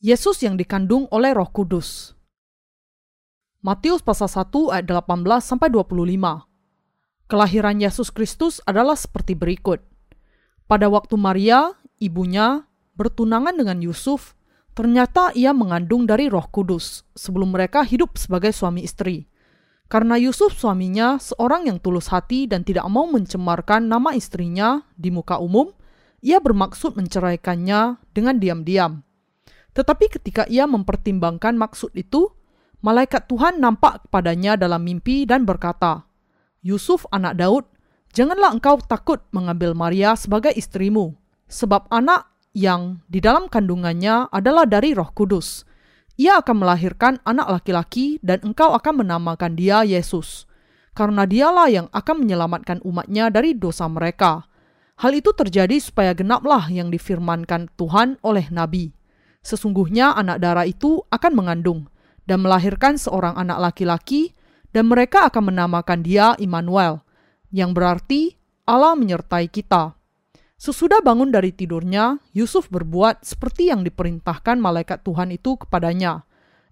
[0.00, 2.16] Yesus yang dikandung oleh Roh Kudus.
[3.60, 5.04] Matius pasal 1 ayat 18
[5.44, 7.28] sampai 25.
[7.28, 9.84] Kelahiran Yesus Kristus adalah seperti berikut.
[10.64, 12.64] Pada waktu Maria, ibunya,
[12.96, 14.32] bertunangan dengan Yusuf,
[14.72, 19.28] ternyata ia mengandung dari Roh Kudus sebelum mereka hidup sebagai suami istri.
[19.84, 25.36] Karena Yusuf suaminya seorang yang tulus hati dan tidak mau mencemarkan nama istrinya di muka
[25.36, 25.68] umum,
[26.24, 29.04] ia bermaksud menceraikannya dengan diam-diam.
[29.70, 32.30] Tetapi ketika ia mempertimbangkan maksud itu,
[32.82, 36.04] malaikat Tuhan nampak kepadanya dalam mimpi dan berkata,
[36.60, 37.64] Yusuf anak Daud,
[38.12, 41.14] janganlah engkau takut mengambil Maria sebagai istrimu,
[41.46, 45.64] sebab anak yang di dalam kandungannya adalah dari roh kudus.
[46.20, 50.44] Ia akan melahirkan anak laki-laki dan engkau akan menamakan dia Yesus,
[50.92, 54.44] karena dialah yang akan menyelamatkan umatnya dari dosa mereka.
[55.00, 58.92] Hal itu terjadi supaya genaplah yang difirmankan Tuhan oleh Nabi.
[59.40, 61.88] Sesungguhnya anak darah itu akan mengandung
[62.28, 64.36] dan melahirkan seorang anak laki-laki,
[64.70, 67.02] dan mereka akan menamakan dia Immanuel,
[67.50, 68.38] yang berarti
[68.68, 69.98] Allah menyertai kita.
[70.60, 76.22] Sesudah bangun dari tidurnya, Yusuf berbuat seperti yang diperintahkan malaikat Tuhan itu kepadanya.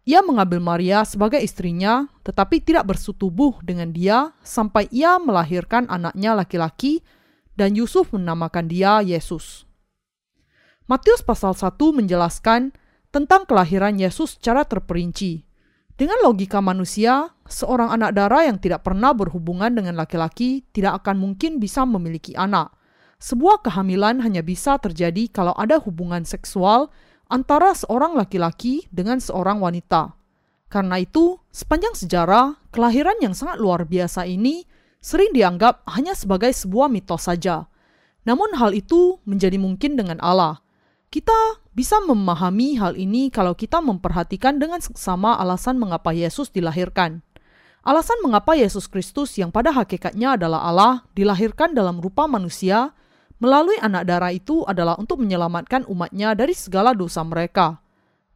[0.08, 7.05] Ia mengambil Maria sebagai istrinya, tetapi tidak bersetubuh dengan dia sampai ia melahirkan anaknya laki-laki,
[7.58, 9.67] dan Yusuf menamakan dia Yesus.
[10.89, 12.72] Matius pasal 1 menjelaskan
[13.12, 15.44] tentang kelahiran Yesus secara terperinci.
[16.00, 21.61] Dengan logika manusia, seorang anak darah yang tidak pernah berhubungan dengan laki-laki tidak akan mungkin
[21.61, 22.72] bisa memiliki anak.
[23.20, 26.89] Sebuah kehamilan hanya bisa terjadi kalau ada hubungan seksual
[27.28, 30.16] antara seorang laki-laki dengan seorang wanita.
[30.72, 34.64] Karena itu, sepanjang sejarah, kelahiran yang sangat luar biasa ini
[35.05, 37.69] sering dianggap hanya sebagai sebuah mitos saja.
[38.25, 40.65] Namun hal itu menjadi mungkin dengan Allah–
[41.08, 47.24] kita bisa memahami hal ini kalau kita memperhatikan dengan seksama alasan mengapa Yesus dilahirkan.
[47.80, 52.92] Alasan mengapa Yesus Kristus yang pada hakikatnya adalah Allah dilahirkan dalam rupa manusia
[53.41, 57.80] melalui anak darah itu adalah untuk menyelamatkan umatnya dari segala dosa mereka.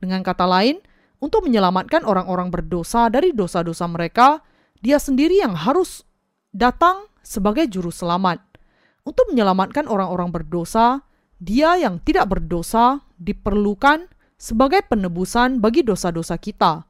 [0.01, 0.81] Dengan kata lain,
[1.21, 4.41] untuk menyelamatkan orang-orang berdosa dari dosa-dosa mereka,
[4.81, 6.07] dia sendiri yang harus
[6.55, 8.41] datang sebagai juru selamat.
[9.03, 11.03] Untuk menyelamatkan orang-orang berdosa,
[11.43, 14.07] dia yang tidak berdosa diperlukan
[14.39, 16.87] sebagai penebusan bagi dosa-dosa kita.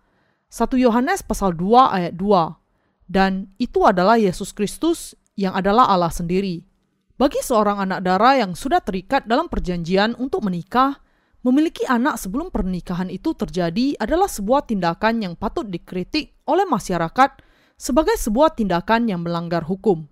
[0.52, 3.08] 1 Yohanes pasal 2 ayat 2.
[3.08, 6.68] Dan itu adalah Yesus Kristus yang adalah Allah sendiri.
[7.16, 11.00] Bagi seorang anak darah yang sudah terikat dalam perjanjian untuk menikah,
[11.40, 17.40] memiliki anak sebelum pernikahan itu terjadi adalah sebuah tindakan yang patut dikritik oleh masyarakat
[17.80, 20.11] sebagai sebuah tindakan yang melanggar hukum.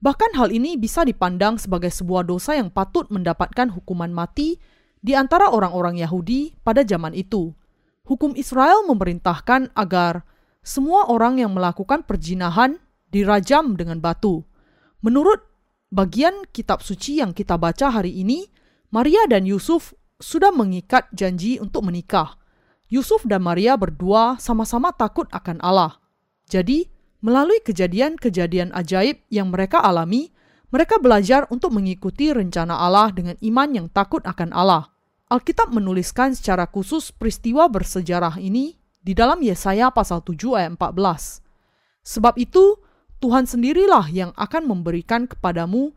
[0.00, 4.56] Bahkan hal ini bisa dipandang sebagai sebuah dosa yang patut mendapatkan hukuman mati
[5.00, 7.52] di antara orang-orang Yahudi pada zaman itu.
[8.08, 10.24] Hukum Israel memerintahkan agar
[10.64, 12.80] semua orang yang melakukan perjinahan
[13.12, 14.44] dirajam dengan batu.
[15.04, 15.44] Menurut
[15.92, 18.48] bagian kitab suci yang kita baca hari ini,
[18.88, 22.40] Maria dan Yusuf sudah mengikat janji untuk menikah.
[22.90, 26.02] Yusuf dan Maria berdua sama-sama takut akan Allah.
[26.50, 26.90] Jadi,
[27.20, 30.32] Melalui kejadian-kejadian ajaib yang mereka alami,
[30.72, 34.88] mereka belajar untuk mengikuti rencana Allah dengan iman yang takut akan Allah.
[35.28, 41.44] Alkitab menuliskan secara khusus peristiwa bersejarah ini di dalam Yesaya pasal 7 ayat 14.
[42.02, 42.80] Sebab itu,
[43.20, 45.92] Tuhan sendirilah yang akan memberikan kepadamu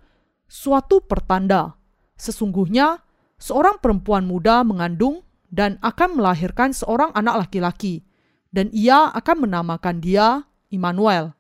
[0.52, 1.80] suatu pertanda.
[2.20, 3.00] Sesungguhnya,
[3.40, 8.04] seorang perempuan muda mengandung dan akan melahirkan seorang anak laki-laki,
[8.52, 11.38] dan ia akan menamakan dia Immanuel.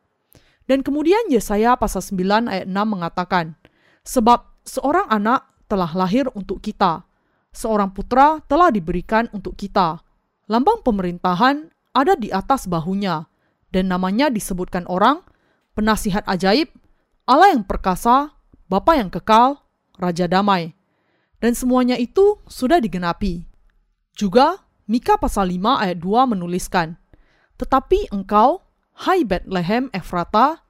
[0.69, 3.57] Dan kemudian Yesaya pasal 9 ayat 6 mengatakan,
[4.05, 7.03] Sebab seorang anak telah lahir untuk kita,
[7.51, 9.99] seorang putra telah diberikan untuk kita.
[10.47, 13.27] Lambang pemerintahan ada di atas bahunya,
[13.73, 15.25] dan namanya disebutkan orang,
[15.73, 16.69] penasihat ajaib,
[17.25, 18.35] Allah yang perkasa,
[18.67, 19.61] Bapa yang kekal,
[19.99, 20.73] Raja damai.
[21.37, 23.45] Dan semuanya itu sudah digenapi.
[24.15, 26.99] Juga Mika pasal 5 ayat 2 menuliskan,
[27.55, 28.59] Tetapi engkau,
[28.93, 30.61] Hai Bethlehem Efrata,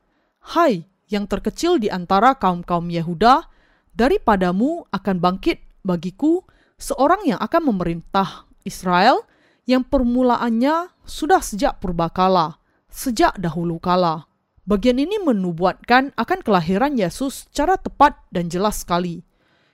[0.55, 3.51] hai yang terkecil di antara kaum-kaum Yehuda,
[3.91, 6.47] daripadamu akan bangkit bagiku
[6.79, 9.27] seorang yang akan memerintah Israel
[9.67, 14.31] yang permulaannya sudah sejak purbakala, sejak dahulu kala.
[14.63, 19.27] Bagian ini menubuatkan akan kelahiran Yesus secara tepat dan jelas sekali.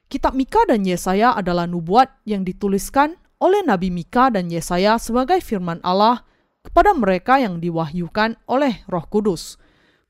[0.10, 5.78] Kitab Mika dan Yesaya adalah nubuat yang dituliskan oleh Nabi Mika dan Yesaya sebagai firman
[5.86, 6.26] Allah
[6.64, 9.56] kepada mereka yang diwahyukan oleh Roh Kudus.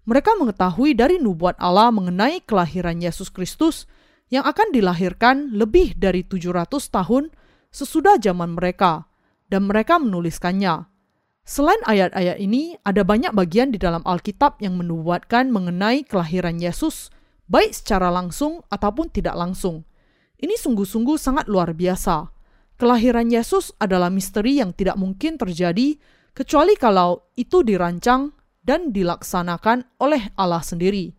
[0.10, 3.86] Mereka mengetahui dari nubuat Allah mengenai kelahiran Yesus Kristus
[4.34, 7.30] yang akan dilahirkan lebih dari 700 tahun
[7.70, 9.06] sesudah zaman mereka.
[9.50, 10.86] dan mereka menuliskannya.
[11.42, 17.10] Selain ayat-ayat ini, ada banyak bagian di dalam Alkitab yang menubuatkan mengenai kelahiran Yesus,
[17.50, 19.90] baik secara langsung ataupun tidak langsung.
[20.38, 22.30] Ini sungguh-sungguh sangat luar biasa.
[22.78, 25.98] Kelahiran Yesus adalah misteri yang tidak mungkin terjadi
[26.40, 28.32] kecuali kalau itu dirancang
[28.64, 31.12] dan dilaksanakan oleh Allah sendiri.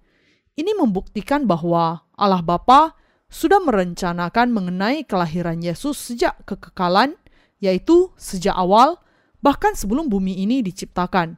[0.56, 2.96] Ini membuktikan bahwa Allah Bapa
[3.28, 7.20] sudah merencanakan mengenai kelahiran Yesus sejak kekekalan,
[7.60, 8.96] yaitu sejak awal,
[9.44, 11.36] bahkan sebelum bumi ini diciptakan.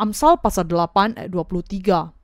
[0.00, 2.16] Amsal pasal 8 ayat 23.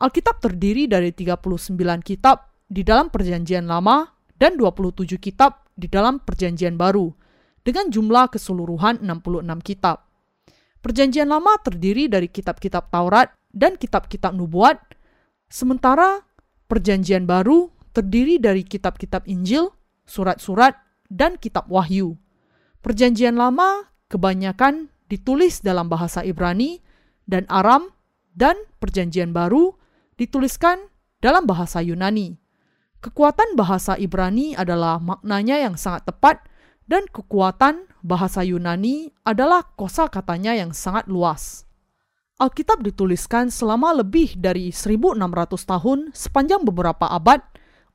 [0.00, 4.08] Alkitab terdiri dari 39 kitab di dalam perjanjian lama
[4.40, 7.12] dan 27 kitab di dalam perjanjian baru,
[7.60, 10.09] dengan jumlah keseluruhan 66 kitab.
[10.80, 14.80] Perjanjian lama terdiri dari kitab-kitab Taurat dan kitab-kitab nubuat,
[15.52, 16.24] sementara
[16.72, 19.68] perjanjian baru terdiri dari kitab-kitab Injil,
[20.08, 20.78] surat-surat,
[21.12, 22.16] dan kitab Wahyu.
[22.80, 26.80] Perjanjian lama kebanyakan ditulis dalam bahasa Ibrani
[27.28, 27.92] dan Aram,
[28.30, 29.74] dan perjanjian baru
[30.14, 30.86] dituliskan
[31.18, 32.38] dalam bahasa Yunani.
[33.02, 36.46] Kekuatan bahasa Ibrani adalah maknanya yang sangat tepat
[36.86, 41.68] dan kekuatan bahasa Yunani adalah kosa katanya yang sangat luas.
[42.40, 45.20] Alkitab dituliskan selama lebih dari 1600
[45.60, 47.44] tahun sepanjang beberapa abad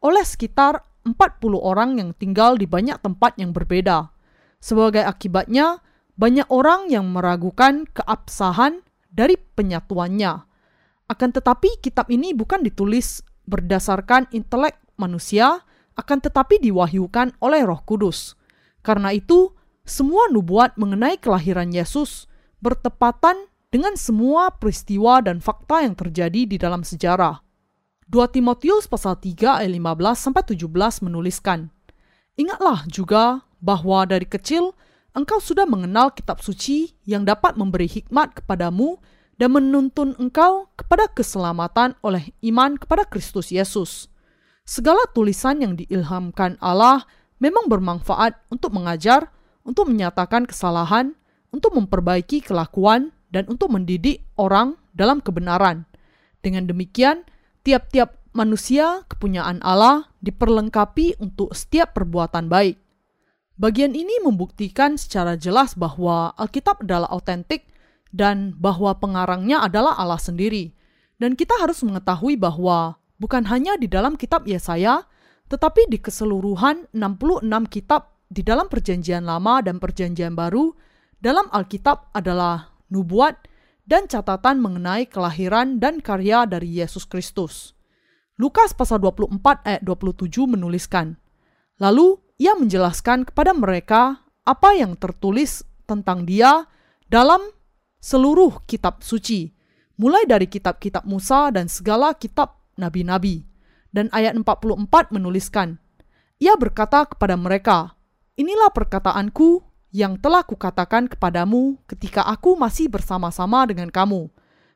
[0.06, 4.14] oleh sekitar 40 orang yang tinggal di banyak tempat yang berbeda.
[4.62, 5.82] Sebagai akibatnya,
[6.18, 10.34] banyak orang yang meragukan keabsahan dari penyatuannya.
[11.06, 15.62] Akan tetapi kitab ini bukan ditulis berdasarkan intelek manusia,
[15.94, 18.34] akan tetapi diwahyukan oleh Roh Kudus.
[18.82, 19.54] Karena itu,
[19.86, 22.26] semua nubuat mengenai kelahiran Yesus
[22.58, 23.38] bertepatan
[23.70, 27.46] dengan semua peristiwa dan fakta yang terjadi di dalam sejarah.
[28.10, 31.70] 2 Timotius pasal 3 ayat 15 sampai 17 menuliskan,
[32.36, 34.74] Ingatlah juga bahwa dari kecil
[35.16, 39.00] engkau sudah mengenal kitab suci yang dapat memberi hikmat kepadamu
[39.40, 44.12] dan menuntun engkau kepada keselamatan oleh iman kepada Kristus Yesus.
[44.66, 47.06] Segala tulisan yang diilhamkan Allah
[47.38, 49.30] memang bermanfaat untuk mengajar,
[49.66, 51.18] untuk menyatakan kesalahan,
[51.50, 55.84] untuk memperbaiki kelakuan, dan untuk mendidik orang dalam kebenaran.
[56.40, 57.28] Dengan demikian,
[57.68, 62.80] tiap-tiap manusia kepunyaan Allah diperlengkapi untuk setiap perbuatan baik.
[63.56, 67.68] Bagian ini membuktikan secara jelas bahwa Alkitab adalah autentik
[68.16, 70.76] dan bahwa pengarangnya adalah Allah sendiri.
[71.16, 75.08] Dan kita harus mengetahui bahwa bukan hanya di dalam kitab Yesaya,
[75.48, 80.76] tetapi di keseluruhan 66 kitab di dalam Perjanjian Lama dan Perjanjian Baru
[81.24, 83.48] dalam Alkitab adalah nubuat
[83.88, 87.72] dan catatan mengenai kelahiran dan karya dari Yesus Kristus.
[88.36, 91.16] Lukas pasal 24 ayat 27 menuliskan,
[91.80, 96.68] Lalu ia menjelaskan kepada mereka apa yang tertulis tentang dia
[97.08, 97.40] dalam
[98.04, 99.56] seluruh kitab suci,
[99.96, 103.48] mulai dari kitab-kitab Musa dan segala kitab nabi-nabi
[103.96, 105.80] dan ayat 44 menuliskan,
[106.44, 107.95] Ia berkata kepada mereka,
[108.36, 109.64] Inilah perkataanku
[109.96, 114.28] yang telah kukatakan kepadamu ketika aku masih bersama-sama dengan kamu,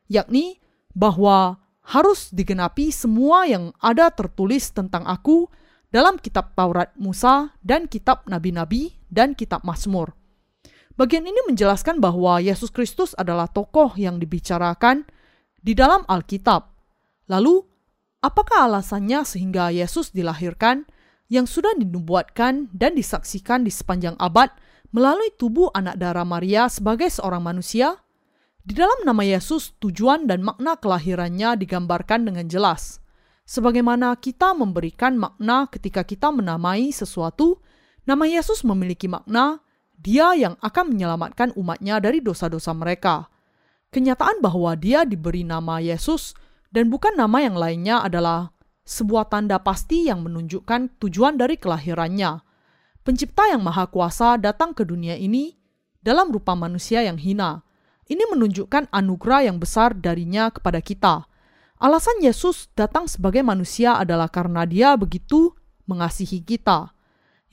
[0.08, 0.64] yakni
[0.96, 5.48] bahwa harus digenapi semua yang ada tertulis tentang aku
[5.92, 10.16] dalam kitab Taurat Musa dan kitab nabi-nabi dan kitab Mazmur.
[10.96, 15.04] Bagian ini menjelaskan bahwa Yesus Kristus adalah tokoh yang dibicarakan
[15.60, 16.68] di dalam Alkitab.
[17.28, 17.70] Lalu,
[18.20, 20.84] Apakah alasannya sehingga Yesus dilahirkan
[21.30, 24.50] yang sudah dinubuatkan dan disaksikan di sepanjang abad
[24.90, 28.02] melalui tubuh anak darah Maria sebagai seorang manusia?
[28.60, 33.00] Di dalam nama Yesus, tujuan dan makna kelahirannya digambarkan dengan jelas.
[33.48, 37.62] Sebagaimana kita memberikan makna ketika kita menamai sesuatu,
[38.04, 39.62] nama Yesus memiliki makna
[39.96, 43.30] dia yang akan menyelamatkan umatnya dari dosa-dosa mereka.
[43.90, 46.34] Kenyataan bahwa dia diberi nama Yesus
[46.70, 48.54] dan bukan nama yang lainnya adalah
[48.90, 52.42] sebuah tanda pasti yang menunjukkan tujuan dari kelahirannya.
[53.06, 55.54] Pencipta yang maha kuasa datang ke dunia ini
[56.02, 57.62] dalam rupa manusia yang hina.
[58.10, 61.30] Ini menunjukkan anugerah yang besar darinya kepada kita.
[61.78, 65.54] Alasan Yesus datang sebagai manusia adalah karena dia begitu
[65.86, 66.90] mengasihi kita.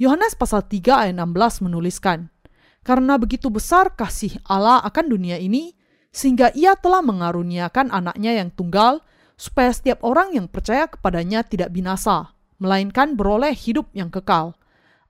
[0.01, 2.34] Yohanes pasal 3 ayat 16 menuliskan,
[2.82, 5.77] Karena begitu besar kasih Allah akan dunia ini,
[6.10, 9.06] sehingga ia telah mengaruniakan anaknya yang tunggal,
[9.38, 14.58] supaya setiap orang yang percaya kepadanya tidak binasa, melainkan beroleh hidup yang kekal.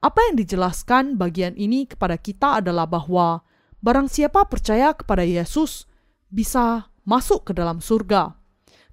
[0.03, 3.41] Apa yang dijelaskan bagian ini kepada kita adalah bahwa
[3.81, 5.87] barang siapa percaya kepada Yesus
[6.27, 8.35] bisa masuk ke dalam surga.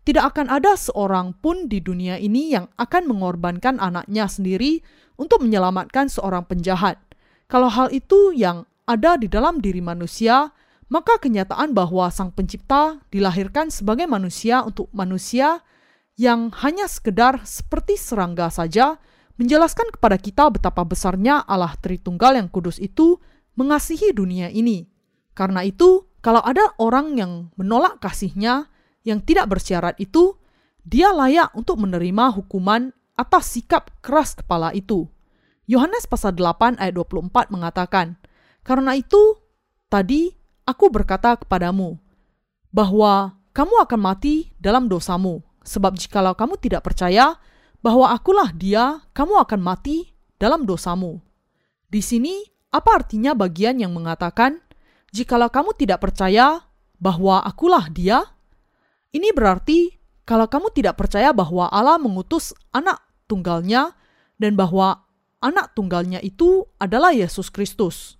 [0.04, 4.84] Tidak akan ada seorang pun di dunia ini yang akan mengorbankan anaknya sendiri
[5.18, 7.00] untuk menyelamatkan seorang penjahat.
[7.48, 10.52] Kalau hal itu yang ada di dalam diri manusia,
[10.92, 15.64] maka kenyataan bahwa Sang Pencipta dilahirkan sebagai manusia untuk manusia
[16.14, 19.00] yang hanya sekedar seperti serangga saja
[19.34, 23.18] menjelaskan kepada kita betapa besarnya Allah Tritunggal yang kudus itu
[23.58, 24.86] mengasihi dunia ini.
[25.34, 28.70] Karena itu, kalau ada orang yang menolak kasihnya
[29.02, 30.38] yang tidak bersyarat itu,
[30.86, 35.10] dia layak untuk menerima hukuman atas sikap keras kepala itu.
[35.66, 38.20] Yohanes pasal 8 ayat 24 mengatakan,
[38.62, 39.40] Karena itu,
[39.90, 41.96] tadi aku berkata kepadamu,
[42.74, 47.38] bahwa kamu akan mati dalam dosamu, sebab jikalau kamu tidak percaya
[47.84, 51.22] bahwa akulah dia, kamu akan mati dalam dosamu.
[51.86, 52.42] Di sini,
[52.74, 54.58] apa artinya bagian yang mengatakan,
[55.14, 56.66] jikalau kamu tidak percaya
[56.98, 58.34] bahwa akulah dia?
[59.14, 59.94] Ini berarti
[60.26, 62.98] kalau kamu tidak percaya bahwa Allah mengutus anak
[63.30, 63.94] tunggalnya
[64.40, 65.06] dan bahwa
[65.38, 68.18] anak tunggalnya itu adalah Yesus Kristus.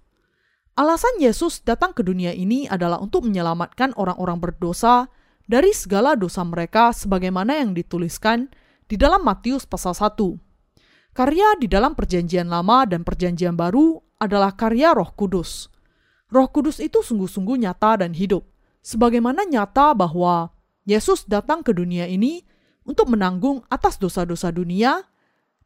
[0.75, 5.07] Alasan Yesus datang ke dunia ini adalah untuk menyelamatkan orang-orang berdosa
[5.47, 8.51] dari segala dosa mereka sebagaimana yang dituliskan
[8.91, 10.19] di dalam Matius pasal 1.
[11.15, 15.71] Karya di dalam perjanjian lama dan perjanjian baru adalah karya roh kudus.
[16.35, 18.43] Roh kudus itu sungguh-sungguh nyata dan hidup.
[18.83, 20.51] Sebagaimana nyata bahwa
[20.91, 22.43] Yesus datang ke dunia ini
[22.83, 25.07] untuk menanggung atas dosa-dosa dunia,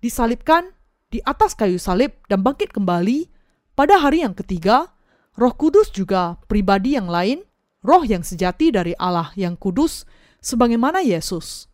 [0.05, 0.69] disalibkan
[1.09, 3.33] di atas kayu salib dan bangkit kembali
[3.73, 4.98] pada hari yang ketiga,
[5.39, 7.47] Roh Kudus juga pribadi yang lain,
[7.87, 10.03] roh yang sejati dari Allah yang kudus
[10.43, 11.71] sebagaimana Yesus.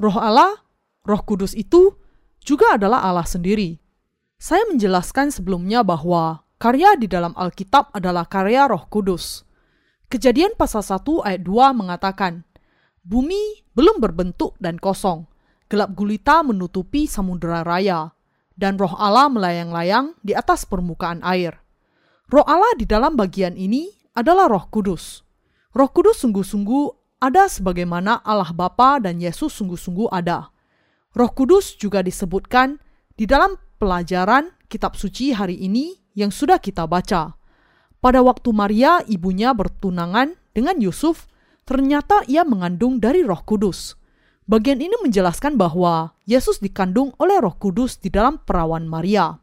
[0.00, 0.64] Roh Allah,
[1.04, 1.92] Roh Kudus itu
[2.40, 3.76] juga adalah Allah sendiri.
[4.40, 9.44] Saya menjelaskan sebelumnya bahwa karya di dalam Alkitab adalah karya Roh Kudus.
[10.08, 12.48] Kejadian pasal 1 ayat 2 mengatakan,
[13.04, 15.28] Bumi belum berbentuk dan kosong,
[15.68, 18.16] gelap gulita menutupi samudera raya,
[18.56, 21.61] dan roh Allah melayang-layang di atas permukaan air.
[22.32, 25.20] Roh Allah di dalam bagian ini adalah Roh Kudus.
[25.76, 30.48] Roh Kudus sungguh-sungguh ada sebagaimana Allah Bapa dan Yesus sungguh-sungguh ada.
[31.12, 32.80] Roh Kudus juga disebutkan
[33.20, 37.36] di dalam pelajaran kitab suci hari ini yang sudah kita baca.
[38.00, 41.28] Pada waktu Maria ibunya bertunangan dengan Yusuf,
[41.68, 44.00] ternyata ia mengandung dari Roh Kudus.
[44.48, 49.36] Bagian ini menjelaskan bahwa Yesus dikandung oleh Roh Kudus di dalam perawan Maria.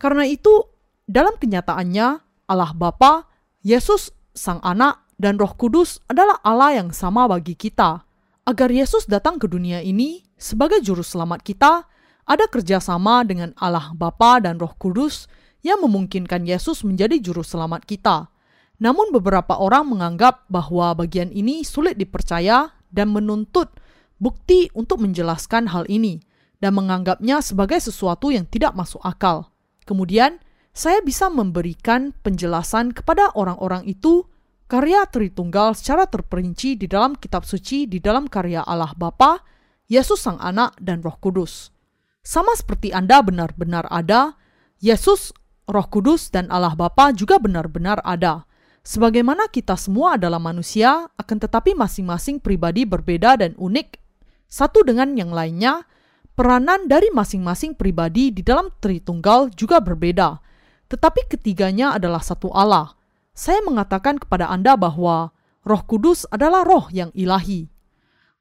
[0.00, 0.75] Karena itu,
[1.06, 2.06] dalam kenyataannya,
[2.50, 3.26] Allah Bapa,
[3.62, 8.04] Yesus Sang Anak, dan Roh Kudus adalah Allah yang sama bagi kita.
[8.46, 11.88] Agar Yesus datang ke dunia ini sebagai juru selamat kita,
[12.26, 15.30] ada kerjasama dengan Allah Bapa dan Roh Kudus
[15.64, 18.30] yang memungkinkan Yesus menjadi juru selamat kita.
[18.76, 23.72] Namun beberapa orang menganggap bahwa bagian ini sulit dipercaya dan menuntut
[24.20, 26.20] bukti untuk menjelaskan hal ini
[26.60, 29.48] dan menganggapnya sebagai sesuatu yang tidak masuk akal.
[29.88, 30.38] Kemudian,
[30.76, 34.28] saya bisa memberikan penjelasan kepada orang-orang itu
[34.68, 39.40] karya Tritunggal secara terperinci di dalam kitab suci di dalam karya Allah Bapa,
[39.88, 41.72] Yesus Sang Anak dan Roh Kudus.
[42.20, 44.36] Sama seperti Anda benar-benar ada,
[44.76, 45.32] Yesus,
[45.64, 48.44] Roh Kudus dan Allah Bapa juga benar-benar ada.
[48.84, 53.96] Sebagaimana kita semua adalah manusia, akan tetapi masing-masing pribadi berbeda dan unik
[54.44, 55.88] satu dengan yang lainnya,
[56.36, 60.45] peranan dari masing-masing pribadi di dalam Tritunggal juga berbeda
[60.86, 62.94] tetapi ketiganya adalah satu Allah.
[63.36, 65.34] Saya mengatakan kepada Anda bahwa
[65.66, 67.66] Roh Kudus adalah roh yang ilahi.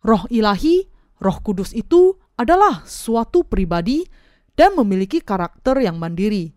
[0.06, 0.86] Roh ilahi,
[1.18, 4.06] Roh Kudus itu adalah suatu pribadi
[4.54, 6.54] dan memiliki karakter yang mandiri.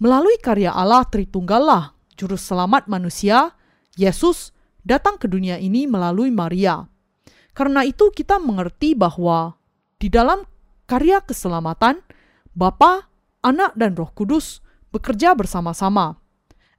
[0.00, 3.52] Melalui karya Allah Tritunggallah, juru selamat manusia,
[3.96, 6.88] Yesus datang ke dunia ini melalui Maria.
[7.56, 9.56] Karena itu kita mengerti bahwa
[9.96, 10.44] di dalam
[10.84, 12.04] karya keselamatan,
[12.52, 13.08] Bapa,
[13.40, 14.64] Anak, dan Roh Kudus
[14.96, 16.16] bekerja bersama-sama.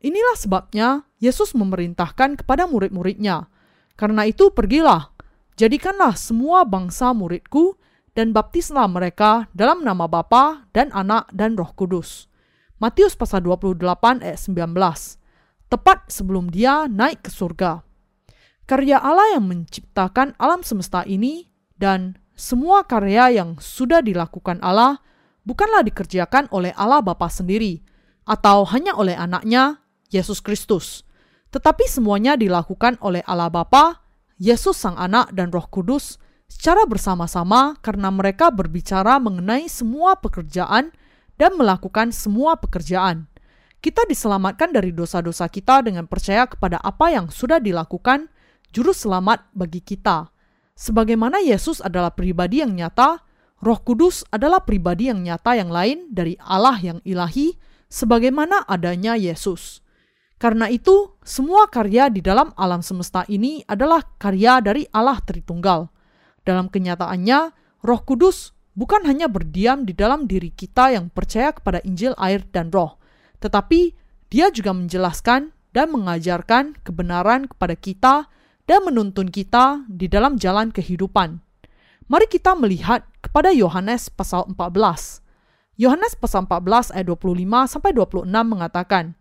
[0.02, 0.90] Inilah sebabnya
[1.22, 3.50] Yesus memerintahkan kepada murid-muridnya,
[3.94, 5.14] "Karena itu pergilah,
[5.58, 7.78] jadikanlah semua bangsa muridku
[8.18, 12.30] dan baptislah mereka dalam nama Bapa dan Anak dan Roh Kudus."
[12.78, 15.18] Matius pasal 28 ayat 19.
[15.66, 17.82] Tepat sebelum dia naik ke surga.
[18.70, 25.02] Karya Allah yang menciptakan alam semesta ini dan semua karya yang sudah dilakukan Allah
[25.42, 27.82] bukanlah dikerjakan oleh Allah Bapa sendiri,
[28.28, 29.80] atau hanya oleh anaknya,
[30.12, 31.08] Yesus Kristus.
[31.56, 34.04] Tetapi semuanya dilakukan oleh Allah Bapa,
[34.36, 40.92] Yesus Sang Anak dan Roh Kudus secara bersama-sama karena mereka berbicara mengenai semua pekerjaan
[41.40, 43.32] dan melakukan semua pekerjaan.
[43.80, 48.28] Kita diselamatkan dari dosa-dosa kita dengan percaya kepada apa yang sudah dilakukan
[48.76, 50.34] juru selamat bagi kita.
[50.78, 53.22] Sebagaimana Yesus adalah pribadi yang nyata,
[53.58, 57.58] Roh Kudus adalah pribadi yang nyata yang lain dari Allah yang ilahi
[57.88, 59.84] sebagaimana adanya Yesus.
[60.38, 65.90] Karena itu, semua karya di dalam alam semesta ini adalah karya dari Allah Tritunggal.
[66.46, 67.40] Dalam kenyataannya,
[67.82, 72.70] Roh Kudus bukan hanya berdiam di dalam diri kita yang percaya kepada Injil, air, dan
[72.70, 73.02] Roh,
[73.42, 78.16] tetapi Dia juga menjelaskan dan mengajarkan kebenaran kepada kita
[78.68, 81.40] dan menuntun kita di dalam jalan kehidupan.
[82.12, 85.27] Mari kita melihat kepada Yohanes pasal 14.
[85.78, 89.14] Yohanes pasal 14 ayat 25 sampai 26 mengatakan,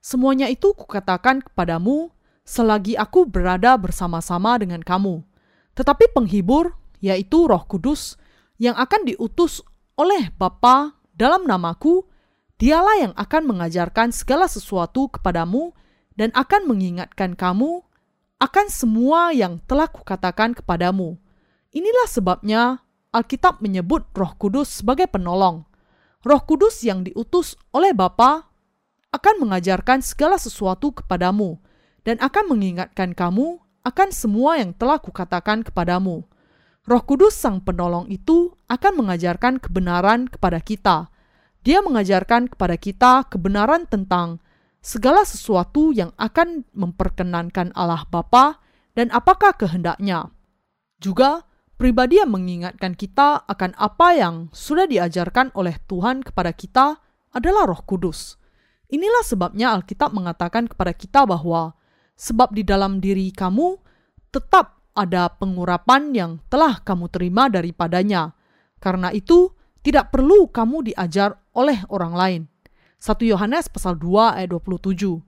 [0.00, 2.08] Semuanya itu kukatakan kepadamu
[2.48, 5.20] selagi aku berada bersama-sama dengan kamu.
[5.76, 6.72] Tetapi penghibur,
[7.04, 8.16] yaitu roh kudus,
[8.56, 9.60] yang akan diutus
[10.00, 12.08] oleh Bapa dalam namaku,
[12.56, 15.76] dialah yang akan mengajarkan segala sesuatu kepadamu
[16.16, 17.84] dan akan mengingatkan kamu
[18.38, 21.18] akan semua yang telah kukatakan kepadamu.
[21.74, 22.62] Inilah sebabnya
[23.10, 25.66] Alkitab menyebut Roh Kudus sebagai penolong.
[26.26, 28.50] Roh Kudus yang diutus oleh Bapa
[29.14, 31.62] akan mengajarkan segala sesuatu kepadamu
[32.02, 36.26] dan akan mengingatkan kamu akan semua yang telah kukatakan kepadamu.
[36.88, 41.08] Roh Kudus Sang Penolong itu akan mengajarkan kebenaran kepada kita.
[41.62, 44.42] Dia mengajarkan kepada kita kebenaran tentang
[44.82, 48.58] segala sesuatu yang akan memperkenankan Allah Bapa
[48.98, 50.32] dan apakah kehendaknya.
[50.98, 51.47] Juga,
[51.78, 56.98] pribadi yang mengingatkan kita akan apa yang sudah diajarkan oleh Tuhan kepada kita
[57.30, 58.34] adalah Roh Kudus.
[58.90, 61.78] Inilah sebabnya Alkitab mengatakan kepada kita bahwa
[62.18, 63.78] sebab di dalam diri kamu
[64.34, 68.34] tetap ada pengurapan yang telah kamu terima daripadanya.
[68.82, 69.54] Karena itu,
[69.86, 72.42] tidak perlu kamu diajar oleh orang lain.
[72.98, 75.22] 1 Yohanes pasal 2 ayat 27.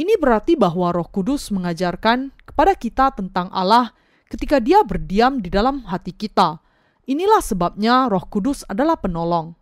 [0.00, 3.92] Ini berarti bahwa Roh Kudus mengajarkan kepada kita tentang Allah
[4.30, 6.62] ketika Dia berdiam di dalam hati kita.
[7.10, 9.58] Inilah sebabnya Roh Kudus adalah penolong.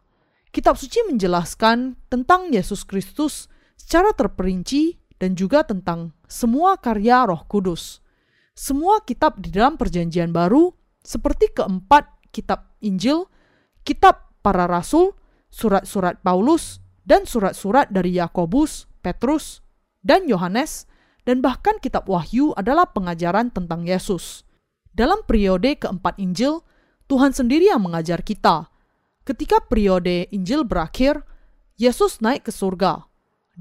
[0.53, 3.49] Kitab suci menjelaskan tentang Yesus Kristus
[3.81, 8.05] secara terperinci dan juga tentang semua karya Roh Kudus.
[8.53, 13.25] Semua kitab di dalam Perjanjian Baru, seperti keempat kitab Injil,
[13.87, 15.15] kitab para rasul,
[15.49, 19.65] surat-surat Paulus, dan surat-surat dari Yakobus, Petrus,
[20.05, 20.85] dan Yohanes,
[21.25, 24.48] dan bahkan kitab Wahyu adalah pengajaran tentang Yesus.
[24.99, 26.67] Dalam periode keempat Injil,
[27.07, 28.67] Tuhan sendiri yang mengajar kita
[29.29, 31.21] Ketika periode Injil berakhir,
[31.77, 33.05] Yesus naik ke surga.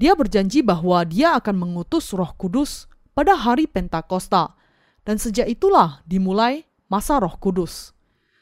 [0.00, 4.56] Dia berjanji bahwa dia akan mengutus Roh Kudus pada hari Pentakosta,
[5.04, 7.92] dan sejak itulah dimulai masa Roh Kudus.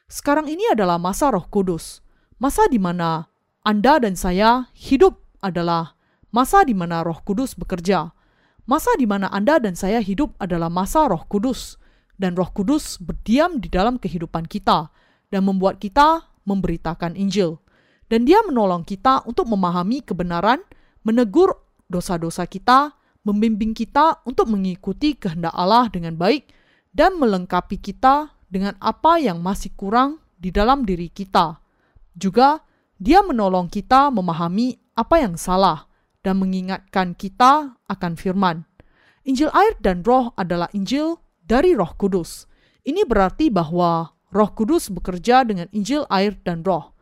[0.07, 1.99] Sekarang ini adalah masa Roh Kudus,
[2.39, 3.27] masa di mana
[3.67, 5.99] Anda dan saya hidup adalah
[6.31, 8.15] masa di mana Roh Kudus bekerja.
[8.71, 11.75] Masa di mana Anda dan saya hidup adalah masa Roh Kudus,
[12.17, 14.89] dan Roh Kudus berdiam di dalam kehidupan kita
[15.29, 17.61] dan membuat kita memberitakan Injil.
[18.07, 20.63] Dan dia menolong kita untuk memahami kebenaran,
[21.03, 21.59] menegur
[21.91, 22.95] dosa-dosa kita,
[23.27, 26.47] membimbing kita untuk mengikuti kehendak Allah dengan baik,
[26.95, 31.59] dan melengkapi kita dengan apa yang masih kurang di dalam diri kita.
[32.15, 32.63] Juga,
[32.97, 35.91] dia menolong kita memahami apa yang salah
[36.25, 38.65] dan mengingatkan kita akan firman.
[39.27, 42.51] Injil air dan roh adalah Injil dari roh kudus.
[42.83, 46.93] Ini berarti bahwa Roh Kudus bekerja dengan Injil, air, dan Roh.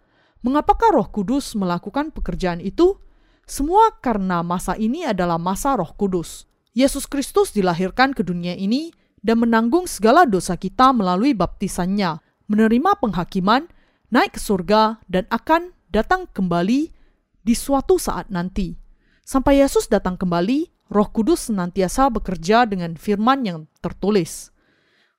[0.44, 3.00] Mengapakah Roh Kudus melakukan pekerjaan itu?
[3.44, 6.44] Semua karena masa ini adalah masa Roh Kudus.
[6.76, 8.92] Yesus Kristus dilahirkan ke dunia ini
[9.24, 13.68] dan menanggung segala dosa kita melalui baptisannya, menerima penghakiman,
[14.12, 16.92] naik ke surga, dan akan datang kembali
[17.40, 18.76] di suatu saat nanti.
[19.24, 24.54] Sampai Yesus datang kembali, Roh Kudus senantiasa bekerja dengan firman yang tertulis.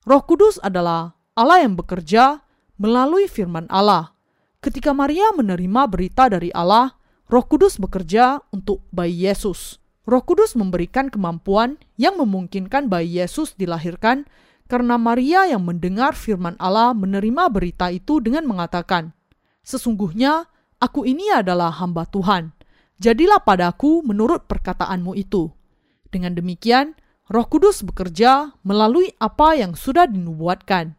[0.08, 2.40] Roh Kudus adalah Allah yang bekerja
[2.80, 4.16] melalui firman Allah.
[4.64, 6.96] Ketika Maria menerima berita dari Allah,
[7.28, 9.84] Roh Kudus bekerja untuk bayi Yesus.
[10.08, 14.24] Roh Kudus memberikan kemampuan yang memungkinkan bayi Yesus dilahirkan
[14.72, 19.12] karena Maria yang mendengar firman Allah menerima berita itu dengan mengatakan,
[19.60, 20.48] "Sesungguhnya
[20.80, 22.56] aku ini adalah hamba Tuhan.
[22.96, 25.52] Jadilah padaku menurut perkataanmu itu."
[26.16, 26.96] Dengan demikian,
[27.28, 30.96] Roh Kudus bekerja melalui apa yang sudah dinubuatkan.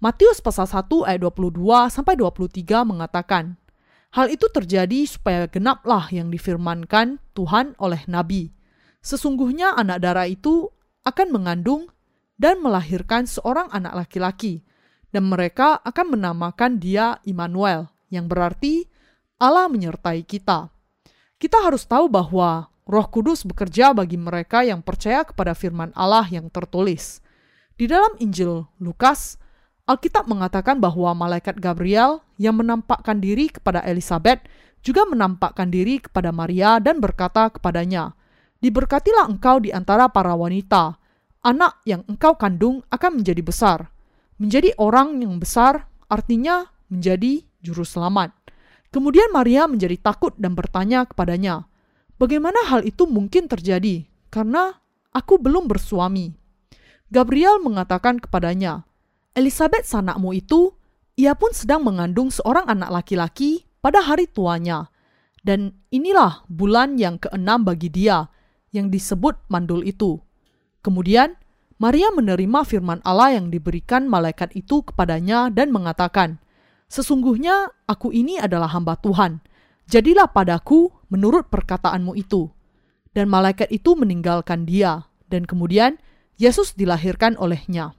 [0.00, 3.60] Matius pasal 1 ayat 22 sampai 23 mengatakan,
[4.16, 8.48] Hal itu terjadi supaya genaplah yang difirmankan Tuhan oleh nabi.
[9.04, 10.72] Sesungguhnya anak darah itu
[11.04, 11.92] akan mengandung
[12.40, 14.64] dan melahirkan seorang anak laki-laki,
[15.12, 18.88] dan mereka akan menamakan dia Immanuel, yang berarti
[19.36, 20.72] Allah menyertai kita.
[21.36, 26.46] Kita harus tahu bahwa Roh Kudus bekerja bagi mereka yang percaya kepada firman Allah yang
[26.46, 27.18] tertulis.
[27.74, 29.42] Di dalam Injil Lukas,
[29.90, 34.46] Alkitab mengatakan bahwa malaikat Gabriel yang menampakkan diri kepada Elizabeth
[34.86, 38.14] juga menampakkan diri kepada Maria dan berkata kepadanya,
[38.62, 40.94] Diberkatilah engkau di antara para wanita.
[41.42, 43.90] Anak yang engkau kandung akan menjadi besar.
[44.38, 48.30] Menjadi orang yang besar artinya menjadi juru selamat.
[48.94, 51.66] Kemudian Maria menjadi takut dan bertanya kepadanya,
[52.16, 54.08] "Bagaimana hal itu mungkin terjadi?
[54.32, 54.72] Karena
[55.12, 56.32] aku belum bersuami."
[57.12, 58.82] Gabriel mengatakan kepadanya,
[59.36, 60.74] "Elizabeth sanakmu itu,
[61.14, 64.90] ia pun sedang mengandung seorang anak laki-laki pada hari tuanya,
[65.46, 68.26] dan inilah bulan yang keenam bagi dia,
[68.72, 70.18] yang disebut mandul itu."
[70.82, 71.38] Kemudian
[71.76, 76.40] Maria menerima firman Allah yang diberikan malaikat itu kepadanya dan mengatakan,
[76.88, 79.44] "Sesungguhnya aku ini adalah hamba Tuhan.
[79.84, 82.50] Jadilah padaku menurut perkataanmu itu."
[83.16, 85.96] Dan malaikat itu meninggalkan dia, dan kemudian
[86.36, 87.96] Yesus dilahirkan olehnya.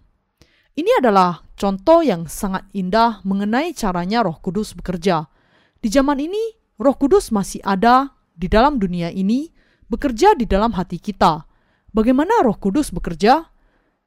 [0.78, 5.26] Ini adalah contoh yang sangat indah mengenai caranya Roh Kudus bekerja.
[5.82, 9.50] Di zaman ini, Roh Kudus masih ada di dalam dunia ini,
[9.90, 11.48] bekerja di dalam hati kita
[11.98, 13.50] Bagaimana Roh Kudus bekerja?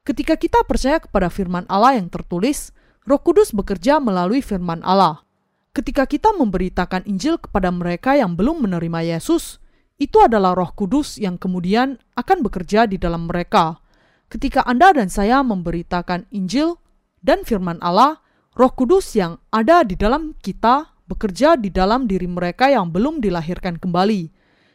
[0.07, 2.71] Ketika kita percaya kepada firman Allah yang tertulis,
[3.03, 5.27] Roh Kudus bekerja melalui firman Allah.
[5.71, 9.63] Ketika kita memberitakan Injil kepada mereka yang belum menerima Yesus,
[9.95, 13.79] itu adalah Roh Kudus yang kemudian akan bekerja di dalam mereka.
[14.27, 16.75] Ketika Anda dan saya memberitakan Injil
[17.23, 18.19] dan firman Allah,
[18.51, 23.79] Roh Kudus yang ada di dalam kita bekerja di dalam diri mereka yang belum dilahirkan
[23.79, 24.27] kembali.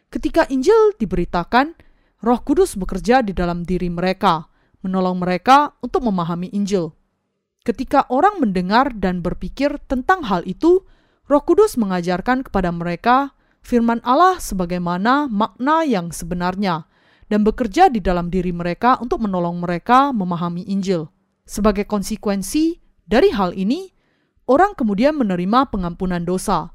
[0.09, 1.77] Ketika Injil diberitakan,
[2.25, 4.49] Roh Kudus bekerja di dalam diri mereka,
[4.81, 6.96] menolong mereka untuk memahami Injil.
[7.67, 10.87] Ketika orang mendengar dan berpikir tentang hal itu,
[11.27, 16.87] Roh Kudus mengajarkan kepada mereka firman Allah sebagaimana makna yang sebenarnya
[17.27, 21.11] dan bekerja di dalam diri mereka untuk menolong mereka memahami Injil.
[21.43, 23.91] Sebagai konsekuensi dari hal ini,
[24.47, 26.71] orang kemudian menerima pengampunan dosa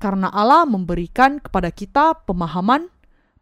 [0.00, 2.88] karena Allah memberikan kepada kita pemahaman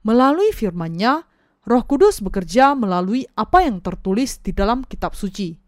[0.03, 1.23] melalui firman-Nya
[1.63, 5.68] Roh Kudus bekerja melalui apa yang tertulis di dalam kitab suci.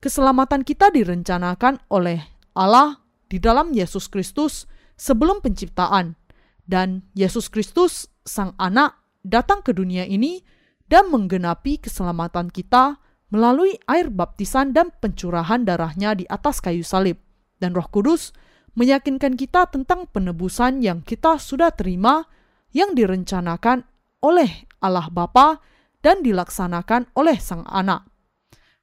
[0.00, 2.24] Keselamatan kita direncanakan oleh
[2.56, 4.64] Allah di dalam Yesus Kristus
[4.96, 6.16] sebelum penciptaan,
[6.64, 10.40] dan Yesus Kristus, Sang Anak, datang ke dunia ini
[10.88, 12.96] dan menggenapi keselamatan kita
[13.28, 17.20] melalui air baptisan dan pencurahan darahnya di atas kayu salib.
[17.60, 18.32] Dan Roh Kudus
[18.80, 22.24] meyakinkan kita tentang penebusan yang kita sudah terima
[22.72, 23.84] yang direncanakan
[24.24, 25.60] oleh Allah Bapa
[26.00, 28.09] dan dilaksanakan oleh Sang Anak.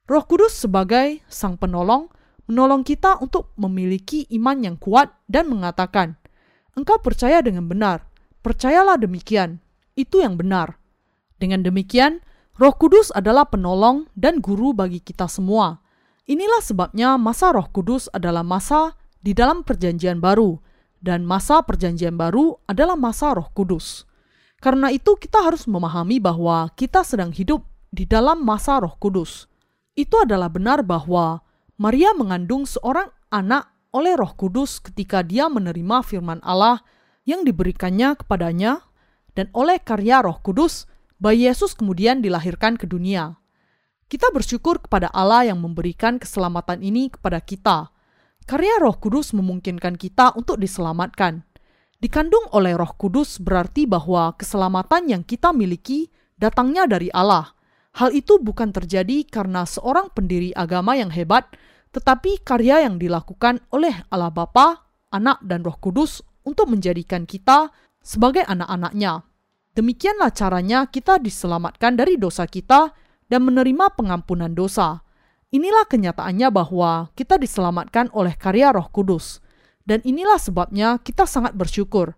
[0.08, 2.08] Roh Kudus sebagai Sang Penolong
[2.48, 6.16] menolong kita untuk memiliki iman yang kuat dan mengatakan,
[6.72, 8.08] "Engkau percaya dengan benar,
[8.40, 9.60] percayalah demikian,
[10.00, 10.80] itu yang benar."
[11.36, 12.24] Dengan demikian,
[12.56, 15.84] Roh Kudus adalah penolong dan guru bagi kita semua.
[16.24, 20.64] Inilah sebabnya masa Roh Kudus adalah masa di dalam Perjanjian Baru,
[21.04, 24.08] dan masa Perjanjian Baru adalah masa Roh Kudus.
[24.56, 27.60] Karena itu, kita harus memahami bahwa kita sedang hidup
[27.92, 29.46] di dalam masa Roh Kudus.
[29.98, 31.42] Itu adalah benar bahwa
[31.74, 36.86] Maria mengandung seorang anak oleh Roh Kudus ketika dia menerima firman Allah
[37.26, 38.86] yang diberikannya kepadanya,
[39.34, 40.86] dan oleh karya Roh Kudus,
[41.18, 43.42] bayi Yesus kemudian dilahirkan ke dunia.
[44.06, 47.90] Kita bersyukur kepada Allah yang memberikan keselamatan ini kepada kita.
[48.46, 51.42] Karya Roh Kudus memungkinkan kita untuk diselamatkan
[51.98, 56.08] dikandung oleh Roh Kudus berarti bahwa keselamatan yang kita miliki
[56.38, 57.57] datangnya dari Allah.
[57.98, 61.50] Hal itu bukan terjadi karena seorang pendiri agama yang hebat,
[61.90, 68.46] tetapi karya yang dilakukan oleh Allah Bapa, Anak, dan Roh Kudus untuk menjadikan kita sebagai
[68.46, 69.26] anak-anaknya.
[69.74, 72.94] Demikianlah caranya kita diselamatkan dari dosa kita
[73.26, 75.02] dan menerima pengampunan dosa.
[75.50, 79.42] Inilah kenyataannya bahwa kita diselamatkan oleh karya Roh Kudus.
[79.82, 82.14] Dan inilah sebabnya kita sangat bersyukur.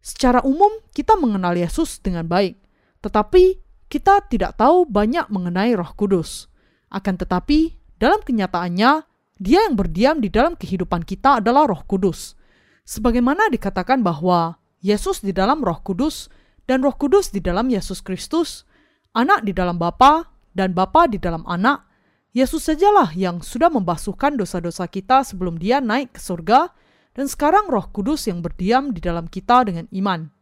[0.00, 2.56] Secara umum, kita mengenal Yesus dengan baik,
[3.04, 3.58] tetapi
[3.92, 6.48] kita tidak tahu banyak mengenai Roh Kudus.
[6.88, 9.04] Akan tetapi, dalam kenyataannya,
[9.36, 12.40] Dia yang berdiam di dalam kehidupan kita adalah Roh Kudus.
[12.88, 16.32] Sebagaimana dikatakan bahwa Yesus di dalam Roh Kudus
[16.64, 18.64] dan Roh Kudus di dalam Yesus Kristus,
[19.12, 20.24] Anak di dalam Bapa
[20.56, 21.84] dan Bapa di dalam Anak,
[22.32, 26.72] Yesus sajalah yang sudah membasuhkan dosa-dosa kita sebelum Dia naik ke surga
[27.12, 30.32] dan sekarang Roh Kudus yang berdiam di dalam kita dengan iman.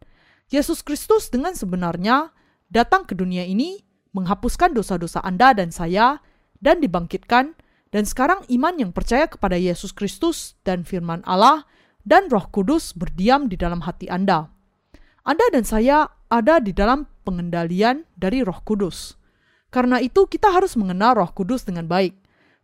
[0.54, 2.30] Yesus Kristus dengan sebenarnya
[2.70, 3.82] datang ke dunia ini
[4.14, 6.22] menghapuskan dosa-dosa Anda dan saya
[6.62, 7.58] dan dibangkitkan
[7.90, 11.66] dan sekarang iman yang percaya kepada Yesus Kristus dan firman Allah
[12.06, 14.48] dan Roh Kudus berdiam di dalam hati Anda.
[15.26, 19.18] Anda dan saya ada di dalam pengendalian dari Roh Kudus.
[19.70, 22.16] Karena itu kita harus mengenal Roh Kudus dengan baik.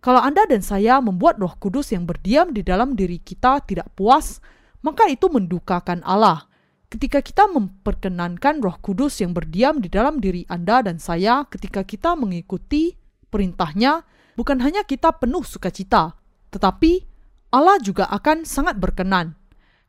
[0.03, 4.39] Kalau Anda dan saya membuat Roh Kudus yang berdiam di dalam diri kita tidak puas,
[4.83, 6.47] maka itu mendukakan Allah.
[6.97, 12.17] Ketika kita memperkenankan Roh Kudus yang berdiam di dalam diri Anda dan saya, ketika kita
[12.17, 12.97] mengikuti
[13.29, 14.01] perintahnya,
[14.33, 16.17] bukan hanya kita penuh sukacita,
[16.49, 17.05] tetapi
[17.53, 19.37] Allah juga akan sangat berkenan.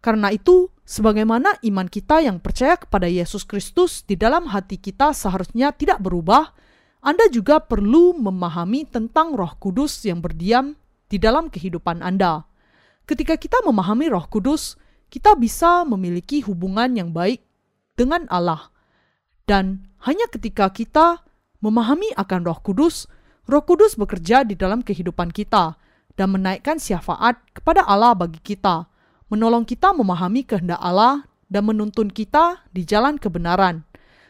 [0.03, 5.71] Karena itu, sebagaimana iman kita yang percaya kepada Yesus Kristus di dalam hati kita seharusnya
[5.71, 6.51] tidak berubah,
[6.99, 10.75] Anda juga perlu memahami tentang Roh Kudus yang berdiam
[11.07, 12.43] di dalam kehidupan Anda.
[13.07, 14.75] Ketika kita memahami Roh Kudus,
[15.07, 17.43] kita bisa memiliki hubungan yang baik
[17.95, 18.71] dengan Allah.
[19.47, 21.23] Dan hanya ketika kita
[21.63, 23.07] memahami akan Roh Kudus,
[23.47, 25.79] Roh Kudus bekerja di dalam kehidupan kita
[26.19, 28.91] dan menaikkan syafaat kepada Allah bagi kita,
[29.31, 33.87] menolong kita memahami kehendak Allah dan menuntun kita di jalan kebenaran.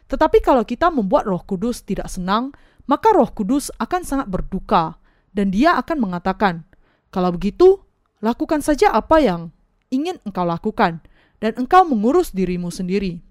[0.07, 2.53] Tetapi kalau kita membuat Roh Kudus tidak senang,
[2.85, 5.01] maka Roh Kudus akan sangat berduka
[5.33, 6.63] dan dia akan mengatakan,
[7.11, 7.83] "Kalau begitu,
[8.23, 9.51] lakukan saja apa yang
[9.93, 11.03] ingin engkau lakukan,
[11.37, 13.21] dan engkau mengurus dirimu sendiri.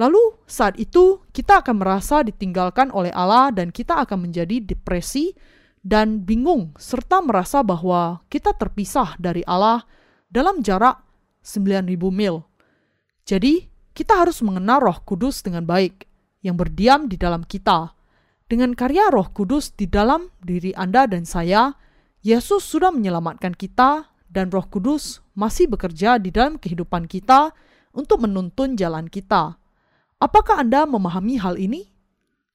[0.00, 5.36] Lalu, saat itu kita akan merasa ditinggalkan oleh Allah, dan kita akan menjadi depresi
[5.80, 9.84] dan bingung, serta merasa bahwa kita terpisah dari Allah
[10.28, 11.00] dalam jarak
[11.44, 12.44] 9000 mil.
[13.28, 16.08] Jadi, kita harus mengenal Roh Kudus dengan baik,
[16.40, 17.92] yang berdiam di dalam kita.
[18.48, 21.76] Dengan karya Roh Kudus di dalam diri Anda dan saya,
[22.20, 27.50] Yesus sudah menyelamatkan kita dan Roh Kudus masih bekerja di dalam kehidupan kita
[27.90, 29.58] untuk menuntun jalan kita.
[30.22, 31.90] Apakah Anda memahami hal ini?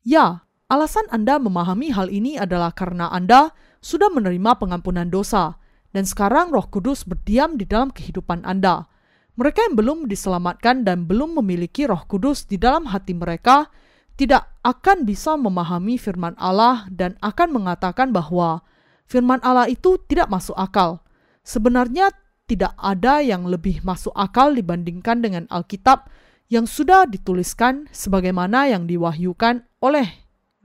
[0.08, 3.52] Ya, alasan Anda memahami hal ini adalah karena Anda
[3.84, 5.60] sudah menerima pengampunan dosa,
[5.92, 8.88] dan sekarang Roh Kudus berdiam di dalam kehidupan Anda.
[9.36, 13.68] Mereka yang belum diselamatkan dan belum memiliki Roh Kudus di dalam hati mereka
[14.16, 18.64] tidak akan bisa memahami firman Allah dan akan mengatakan bahwa
[19.04, 21.04] firman Allah itu tidak masuk akal
[21.46, 22.10] Sebenarnya
[22.50, 26.10] tidak ada yang lebih masuk akal dibandingkan dengan Alkitab
[26.50, 30.10] yang sudah dituliskan sebagaimana yang diwahyukan oleh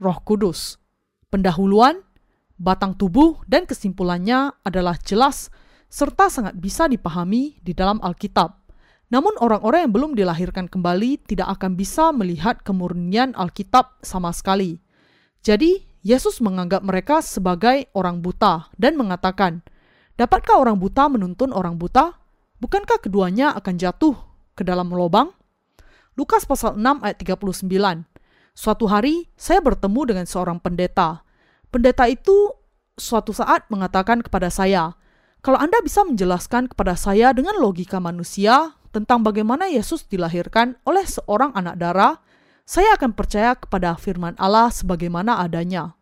[0.01, 0.81] Roh Kudus.
[1.29, 2.01] Pendahuluan,
[2.57, 5.53] batang tubuh, dan kesimpulannya adalah jelas
[5.91, 8.57] serta sangat bisa dipahami di dalam Alkitab.
[9.11, 14.79] Namun orang-orang yang belum dilahirkan kembali tidak akan bisa melihat kemurnian Alkitab sama sekali.
[15.43, 19.61] Jadi, Yesus menganggap mereka sebagai orang buta dan mengatakan,
[20.21, 22.13] Dapatkah orang buta menuntun orang buta?
[22.61, 24.13] Bukankah keduanya akan jatuh
[24.53, 25.33] ke dalam lubang?
[26.13, 27.65] Lukas pasal 6 ayat 39.
[28.53, 31.25] Suatu hari saya bertemu dengan seorang pendeta.
[31.73, 32.53] Pendeta itu
[32.93, 34.93] suatu saat mengatakan kepada saya,
[35.41, 41.49] "Kalau Anda bisa menjelaskan kepada saya dengan logika manusia tentang bagaimana Yesus dilahirkan oleh seorang
[41.57, 42.21] anak darah,
[42.61, 45.97] saya akan percaya kepada firman Allah sebagaimana adanya."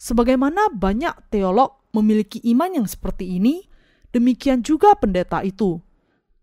[0.00, 3.66] Sebagaimana banyak teolog memiliki iman yang seperti ini,
[4.14, 5.82] demikian juga pendeta itu.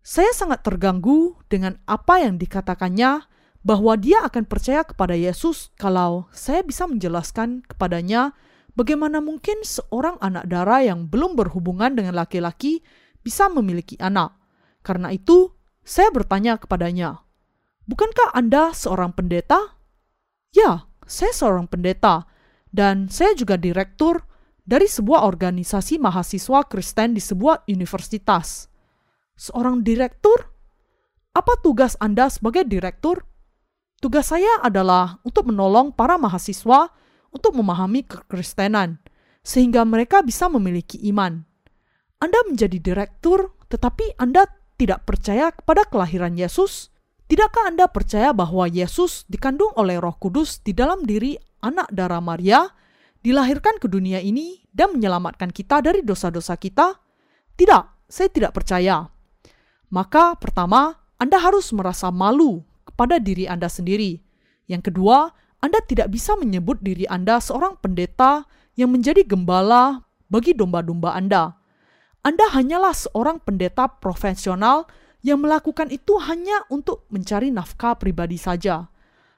[0.04, 3.28] Saya sangat terganggu dengan apa yang dikatakannya
[3.68, 8.32] bahwa dia akan percaya kepada Yesus kalau saya bisa menjelaskan kepadanya
[8.80, 12.80] bagaimana mungkin seorang anak darah yang belum berhubungan dengan laki-laki
[13.20, 14.40] bisa memiliki anak.
[14.88, 15.52] Karena itu,
[15.84, 17.28] saya bertanya kepadanya,
[17.84, 19.76] "Bukankah Anda seorang pendeta?"
[20.56, 22.24] "Ya, saya seorang pendeta,
[22.72, 24.24] dan saya juga direktur
[24.68, 28.68] dari sebuah organisasi mahasiswa Kristen di sebuah universitas.
[29.40, 30.44] Seorang direktur?
[31.32, 33.24] Apa tugas Anda sebagai direktur?
[34.04, 36.92] Tugas saya adalah untuk menolong para mahasiswa
[37.32, 39.00] untuk memahami kekristenan,
[39.42, 41.48] sehingga mereka bisa memiliki iman.
[42.20, 46.92] Anda menjadi direktur, tetapi Anda tidak percaya kepada kelahiran Yesus?
[47.30, 52.66] Tidakkah Anda percaya bahwa Yesus dikandung oleh Roh Kudus di dalam diri anak darah Maria
[53.28, 56.96] dilahirkan ke dunia ini dan menyelamatkan kita dari dosa-dosa kita?
[57.60, 59.04] Tidak, saya tidak percaya.
[59.92, 64.24] Maka pertama, Anda harus merasa malu kepada diri Anda sendiri.
[64.72, 68.48] Yang kedua, Anda tidak bisa menyebut diri Anda seorang pendeta
[68.80, 71.60] yang menjadi gembala bagi domba-domba Anda.
[72.24, 74.88] Anda hanyalah seorang pendeta profesional
[75.20, 78.88] yang melakukan itu hanya untuk mencari nafkah pribadi saja.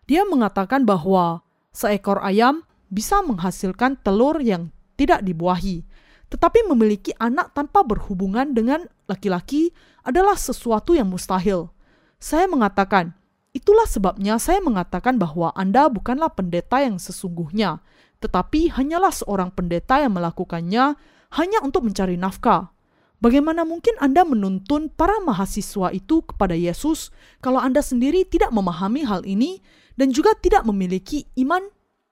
[0.06, 1.42] Dia mengatakan bahwa
[1.74, 5.86] seekor ayam bisa menghasilkan telur yang tidak dibuahi,
[6.30, 9.74] tetapi memiliki anak tanpa berhubungan dengan laki-laki
[10.06, 11.74] adalah sesuatu yang mustahil.
[12.20, 13.16] Saya mengatakan,
[13.56, 17.82] itulah sebabnya saya mengatakan bahwa Anda bukanlah pendeta yang sesungguhnya,
[18.20, 21.00] tetapi hanyalah seorang pendeta yang melakukannya
[21.40, 22.74] hanya untuk mencari nafkah.
[23.20, 27.12] Bagaimana mungkin Anda menuntun para mahasiswa itu kepada Yesus
[27.44, 29.60] kalau Anda sendiri tidak memahami hal ini
[30.00, 31.68] dan juga tidak memiliki iman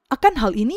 [0.08, 0.76] akan hal ini,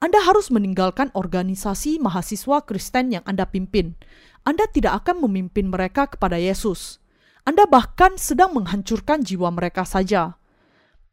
[0.00, 3.96] Anda harus meninggalkan organisasi mahasiswa Kristen yang Anda pimpin.
[4.44, 7.00] Anda tidak akan memimpin mereka kepada Yesus.
[7.48, 10.36] Anda bahkan sedang menghancurkan jiwa mereka saja.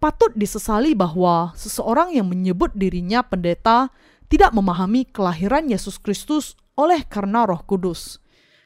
[0.03, 3.87] Patut disesali bahwa seseorang yang menyebut dirinya pendeta
[4.27, 8.19] tidak memahami kelahiran Yesus Kristus oleh karena Roh Kudus.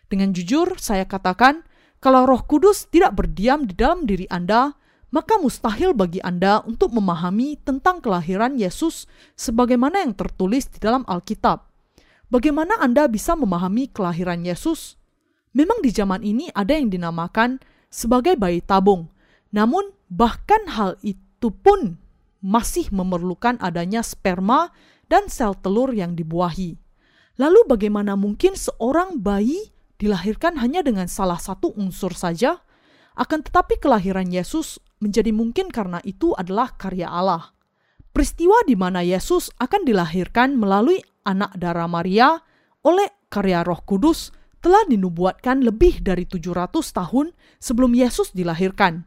[0.10, 1.62] Dengan jujur, saya katakan,
[2.02, 4.74] kalau Roh Kudus tidak berdiam di dalam diri Anda,
[5.08, 9.08] maka mustahil bagi Anda untuk memahami tentang kelahiran Yesus
[9.40, 11.64] sebagaimana yang tertulis di dalam Alkitab.
[12.28, 15.00] Bagaimana Anda bisa memahami kelahiran Yesus?
[15.56, 19.08] Memang di zaman ini ada yang dinamakan sebagai bayi tabung.
[19.56, 21.96] Namun, bahkan hal itu pun
[22.44, 24.76] masih memerlukan adanya sperma
[25.08, 26.76] dan sel telur yang dibuahi.
[27.40, 32.60] Lalu bagaimana mungkin seorang bayi dilahirkan hanya dengan salah satu unsur saja?
[33.18, 37.54] Akan tetapi kelahiran Yesus menjadi mungkin karena itu adalah karya Allah.
[38.12, 42.42] Peristiwa di mana Yesus akan dilahirkan melalui anak darah Maria
[42.82, 44.34] oleh karya Roh Kudus
[44.64, 47.32] telah dinubuatkan lebih dari 700 tahun
[47.62, 49.06] sebelum Yesus dilahirkan.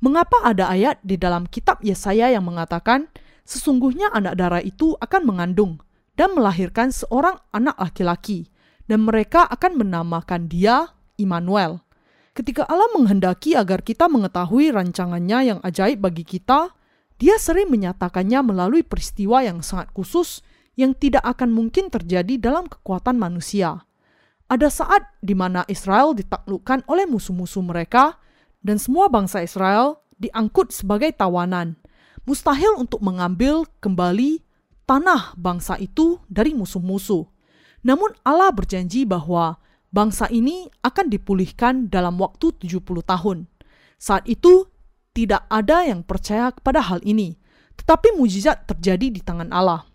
[0.00, 3.08] Mengapa ada ayat di dalam kitab Yesaya yang mengatakan,
[3.44, 5.80] sesungguhnya anak darah itu akan mengandung
[6.14, 8.48] dan melahirkan seorang anak laki-laki,
[8.86, 11.83] dan mereka akan menamakan dia Immanuel.
[12.34, 16.74] Ketika Allah menghendaki agar kita mengetahui rancangannya yang ajaib bagi kita,
[17.14, 20.42] dia sering menyatakannya melalui peristiwa yang sangat khusus
[20.74, 23.86] yang tidak akan mungkin terjadi dalam kekuatan manusia.
[24.50, 28.18] Ada saat di mana Israel ditaklukkan oleh musuh-musuh mereka,
[28.66, 31.78] dan semua bangsa Israel diangkut sebagai tawanan.
[32.26, 34.42] Mustahil untuk mengambil kembali
[34.90, 37.30] tanah bangsa itu dari musuh-musuh.
[37.86, 39.62] Namun Allah berjanji bahwa
[39.94, 43.46] bangsa ini akan dipulihkan dalam waktu 70 tahun.
[43.94, 44.66] Saat itu
[45.14, 47.38] tidak ada yang percaya kepada hal ini,
[47.78, 49.86] tetapi mujizat terjadi di tangan Allah.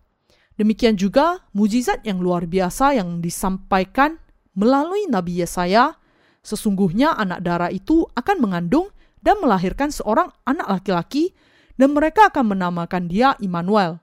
[0.55, 4.15] Demikian juga mujizat yang luar biasa yang disampaikan
[4.55, 5.99] melalui Nabi Yesaya
[6.39, 8.87] Sesungguhnya anak darah itu akan mengandung
[9.19, 11.35] dan melahirkan seorang anak laki-laki
[11.75, 13.99] dan mereka akan menamakan dia Immanuel.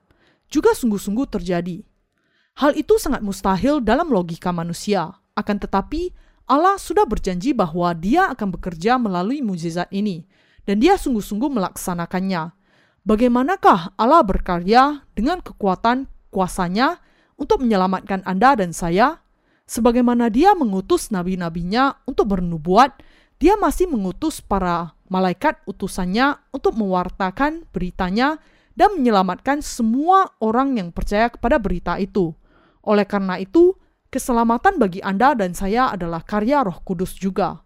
[0.47, 1.83] Juga sungguh-sungguh terjadi.
[2.57, 5.17] Hal itu sangat mustahil dalam logika manusia.
[5.37, 6.09] Akan tetapi,
[6.49, 10.25] Allah sudah berjanji bahwa dia akan bekerja melalui mujizat ini,
[10.65, 12.57] dan dia sungguh-sungguh melaksanakannya.
[13.05, 16.97] Bagaimanakah Allah berkarya dengan kekuatan kuasanya
[17.37, 19.21] untuk menyelamatkan Anda dan saya?
[19.69, 22.99] Sebagaimana dia mengutus nabi-nabinya untuk bernubuat,
[23.37, 28.41] dia masih mengutus para malaikat utusannya untuk mewartakan beritanya
[28.73, 32.33] dan menyelamatkan semua orang yang percaya kepada berita itu.
[32.81, 33.75] Oleh karena itu,
[34.09, 37.63] keselamatan bagi Anda dan saya adalah karya Roh Kudus juga.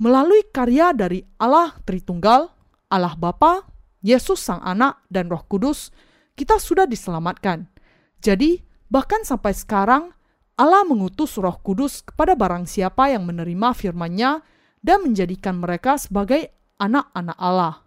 [0.00, 2.50] Melalui karya dari Allah Tritunggal,
[2.90, 3.62] Allah Bapa,
[4.02, 5.94] Yesus Sang Anak, dan Roh Kudus,
[6.34, 7.70] kita sudah diselamatkan.
[8.18, 8.58] Jadi,
[8.90, 10.10] bahkan sampai sekarang,
[10.54, 14.38] Allah mengutus roh kudus kepada barang siapa yang menerima firman-Nya
[14.86, 17.82] dan menjadikan mereka sebagai anak-anak Allah.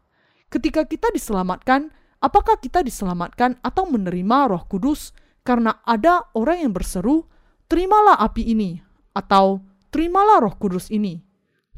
[0.52, 5.16] Ketika kita diselamatkan, apakah kita diselamatkan atau menerima roh kudus
[5.48, 7.24] karena ada orang yang berseru,
[7.68, 8.80] terimalah api ini,
[9.16, 11.24] atau terimalah roh kudus ini.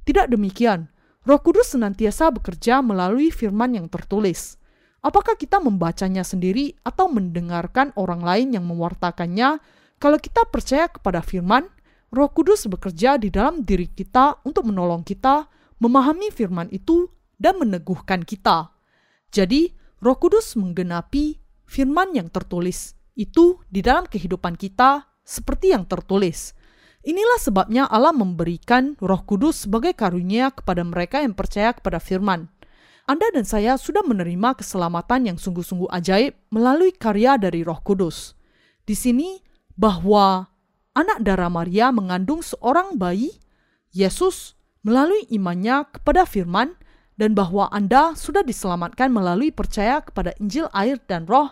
[0.05, 0.89] Tidak demikian,
[1.25, 4.57] roh kudus senantiasa bekerja melalui firman yang tertulis.
[4.99, 9.63] Apakah kita membacanya sendiri atau mendengarkan orang lain yang mewartakannya
[9.99, 11.67] kalau kita percaya kepada firman,
[12.09, 15.45] Roh Kudus bekerja di dalam diri kita untuk menolong kita
[15.83, 18.71] memahami firman itu dan meneguhkan kita.
[19.29, 26.57] Jadi, Roh Kudus menggenapi firman yang tertulis itu di dalam kehidupan kita seperti yang tertulis.
[27.05, 32.49] Inilah sebabnya Allah memberikan Roh Kudus sebagai karunia kepada mereka yang percaya kepada firman.
[33.05, 38.33] Anda dan saya sudah menerima keselamatan yang sungguh-sungguh ajaib melalui karya dari Roh Kudus.
[38.83, 39.37] Di sini
[39.77, 40.49] bahwa
[40.97, 43.37] anak darah Maria mengandung seorang bayi,
[43.93, 46.77] Yesus melalui imannya kepada firman
[47.15, 51.51] dan bahwa Anda sudah diselamatkan melalui percaya kepada Injil air dan roh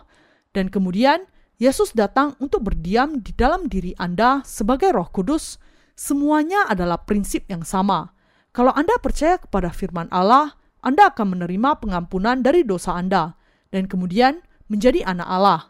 [0.56, 1.28] dan kemudian
[1.58, 5.58] Yesus datang untuk berdiam di dalam diri Anda sebagai roh kudus,
[5.98, 8.14] semuanya adalah prinsip yang sama.
[8.54, 10.54] Kalau Anda percaya kepada firman Allah,
[10.86, 13.34] Anda akan menerima pengampunan dari dosa Anda
[13.74, 14.38] dan kemudian
[14.70, 15.60] menjadi anak Allah.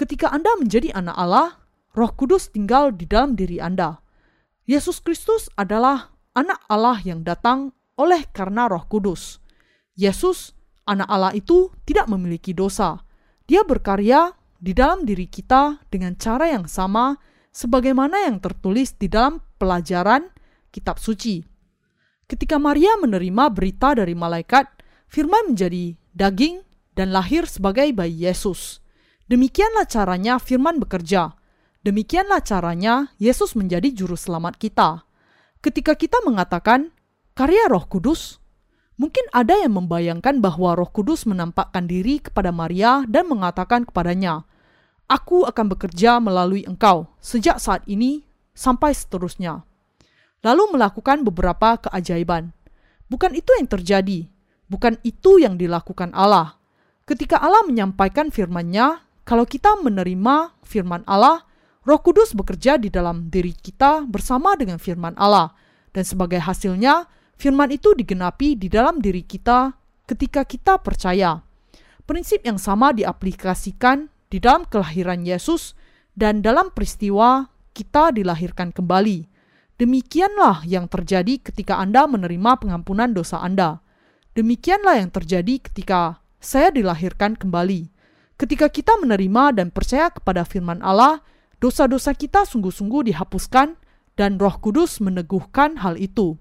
[0.00, 1.60] Ketika Anda menjadi anak Allah,
[1.92, 4.00] Roh Kudus tinggal di dalam diri Anda.
[4.64, 9.44] Yesus Kristus adalah anak Allah yang datang oleh karena Roh Kudus.
[10.00, 10.56] Yesus,
[10.88, 13.04] anak Allah itu tidak memiliki dosa.
[13.44, 14.32] Dia berkarya
[14.66, 17.14] di dalam diri kita dengan cara yang sama
[17.54, 20.26] sebagaimana yang tertulis di dalam pelajaran
[20.74, 21.38] kitab suci.
[22.26, 24.66] Ketika Maria menerima berita dari malaikat,
[25.06, 26.66] firman menjadi daging
[26.98, 28.82] dan lahir sebagai bayi Yesus.
[29.30, 31.38] Demikianlah caranya firman bekerja
[31.86, 35.06] Demikianlah caranya Yesus menjadi juru selamat kita.
[35.62, 36.90] Ketika kita mengatakan
[37.38, 38.42] karya Roh Kudus,
[38.96, 44.48] Mungkin ada yang membayangkan bahwa Roh Kudus menampakkan diri kepada Maria dan mengatakan kepadanya,
[45.06, 49.62] "Aku akan bekerja melalui engkau sejak saat ini sampai seterusnya."
[50.44, 52.54] Lalu melakukan beberapa keajaiban.
[53.10, 54.26] Bukan itu yang terjadi,
[54.70, 56.58] bukan itu yang dilakukan Allah.
[57.06, 61.46] Ketika Allah menyampaikan firman-Nya, kalau kita menerima firman Allah,
[61.86, 65.54] Roh Kudus bekerja di dalam diri kita bersama dengan firman Allah,
[65.94, 67.06] dan sebagai hasilnya,
[67.38, 69.70] firman itu digenapi di dalam diri kita
[70.06, 71.42] ketika kita percaya.
[72.06, 75.76] Prinsip yang sama diaplikasikan di dalam kelahiran Yesus
[76.16, 79.28] dan dalam peristiwa kita dilahirkan kembali.
[79.76, 83.84] Demikianlah yang terjadi ketika Anda menerima pengampunan dosa Anda.
[84.32, 87.92] Demikianlah yang terjadi ketika saya dilahirkan kembali.
[88.40, 91.20] Ketika kita menerima dan percaya kepada firman Allah,
[91.60, 93.76] dosa-dosa kita sungguh-sungguh dihapuskan
[94.16, 96.40] dan Roh Kudus meneguhkan hal itu.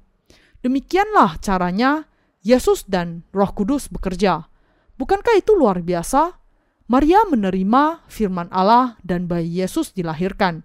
[0.64, 2.08] Demikianlah caranya
[2.44, 4.48] Yesus dan Roh Kudus bekerja.
[4.96, 6.40] Bukankah itu luar biasa?
[6.86, 10.62] Maria menerima firman Allah dan bayi Yesus dilahirkan.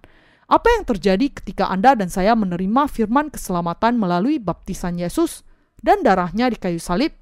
[0.53, 5.49] Apa yang terjadi ketika Anda dan saya menerima firman keselamatan melalui baptisan Yesus
[5.81, 7.17] dan darahnya di kayu salib?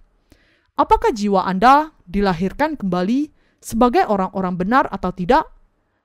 [0.74, 3.30] Apakah jiwa Anda dilahirkan kembali
[3.62, 5.46] sebagai orang-orang benar atau tidak?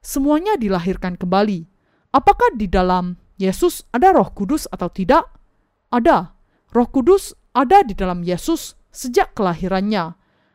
[0.05, 1.65] Semuanya dilahirkan kembali.
[2.13, 5.33] Apakah di dalam Yesus ada Roh Kudus atau tidak?
[5.89, 6.29] Ada.
[6.69, 10.13] Roh Kudus ada di dalam Yesus sejak kelahirannya.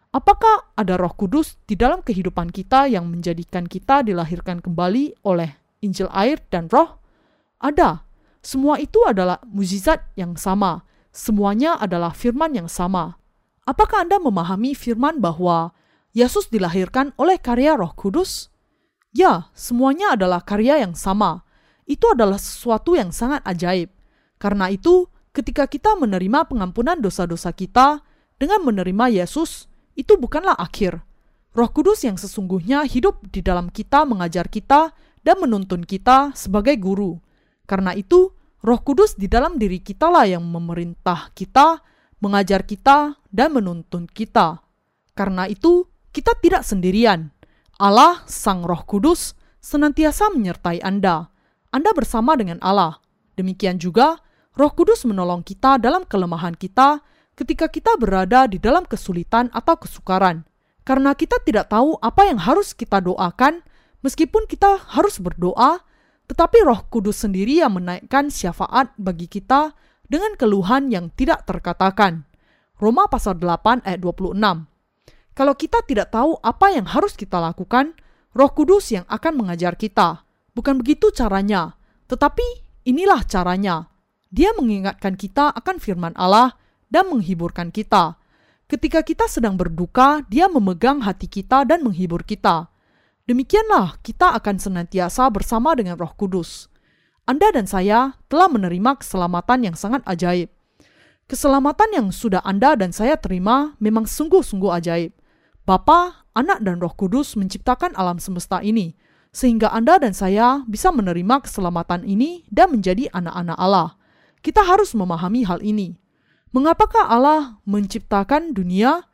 [0.08, 6.08] Apakah ada Roh Kudus di dalam kehidupan kita yang menjadikan kita dilahirkan kembali oleh Injil
[6.16, 6.96] air dan Roh?
[7.60, 8.08] Ada.
[8.40, 10.80] Semua itu adalah mukjizat yang sama.
[11.12, 13.20] Semuanya adalah firman yang sama.
[13.68, 15.76] Apakah Anda memahami firman bahwa
[16.16, 18.48] Yesus dilahirkan oleh karya Roh Kudus?
[19.12, 21.44] Ya, semuanya adalah karya yang sama.
[21.84, 23.92] Itu adalah sesuatu yang sangat ajaib.
[24.40, 25.04] Karena itu,
[25.36, 28.00] ketika kita menerima pengampunan dosa-dosa kita
[28.40, 29.67] dengan menerima Yesus,
[29.98, 31.02] itu bukanlah akhir.
[31.58, 34.94] Roh Kudus yang sesungguhnya hidup di dalam kita mengajar kita
[35.26, 37.18] dan menuntun kita sebagai guru.
[37.66, 38.30] Karena itu,
[38.62, 41.82] Roh Kudus di dalam diri kita lah yang memerintah kita,
[42.22, 44.62] mengajar kita, dan menuntun kita.
[45.18, 47.34] Karena itu, kita tidak sendirian.
[47.82, 51.26] Allah, Sang Roh Kudus, senantiasa menyertai Anda.
[51.74, 53.02] Anda bersama dengan Allah.
[53.34, 54.22] Demikian juga,
[54.54, 57.02] Roh Kudus menolong kita dalam kelemahan kita
[57.38, 60.42] ketika kita berada di dalam kesulitan atau kesukaran.
[60.82, 63.62] Karena kita tidak tahu apa yang harus kita doakan,
[64.02, 65.86] meskipun kita harus berdoa,
[66.26, 69.78] tetapi Roh Kudus sendiri yang menaikkan syafaat bagi kita
[70.10, 72.26] dengan keluhan yang tidak terkatakan.
[72.82, 74.34] Roma pasal 8 ayat 26.
[75.38, 77.94] Kalau kita tidak tahu apa yang harus kita lakukan,
[78.34, 80.26] Roh Kudus yang akan mengajar kita.
[80.58, 81.78] Bukan begitu caranya,
[82.10, 82.42] tetapi
[82.82, 83.86] inilah caranya.
[84.28, 86.58] Dia mengingatkan kita akan firman Allah
[86.88, 88.16] dan menghiburkan kita.
[88.68, 92.68] Ketika kita sedang berduka, Dia memegang hati kita dan menghibur kita.
[93.24, 96.68] Demikianlah kita akan senantiasa bersama dengan Roh Kudus.
[97.28, 100.48] Anda dan saya telah menerima keselamatan yang sangat ajaib.
[101.28, 105.12] Keselamatan yang sudah Anda dan saya terima memang sungguh-sungguh ajaib.
[105.68, 108.96] Bapa, Anak, dan Roh Kudus menciptakan alam semesta ini,
[109.28, 114.00] sehingga Anda dan saya bisa menerima keselamatan ini dan menjadi anak-anak Allah.
[114.40, 116.00] Kita harus memahami hal ini.
[116.48, 119.04] Mengapakah Allah menciptakan dunia?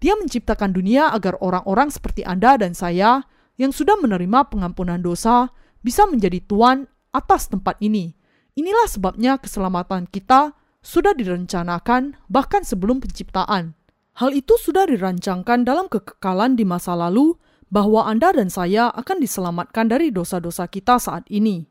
[0.00, 3.28] Dia menciptakan dunia agar orang-orang seperti Anda dan saya
[3.60, 5.52] yang sudah menerima pengampunan dosa
[5.84, 8.16] bisa menjadi tuan atas tempat ini.
[8.56, 13.76] Inilah sebabnya keselamatan kita sudah direncanakan bahkan sebelum penciptaan.
[14.16, 17.36] Hal itu sudah dirancangkan dalam kekekalan di masa lalu
[17.68, 21.68] bahwa Anda dan saya akan diselamatkan dari dosa-dosa kita saat ini.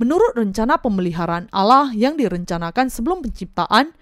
[0.00, 3.94] Menurut rencana pemeliharaan Allah yang direncanakan sebelum penciptaan,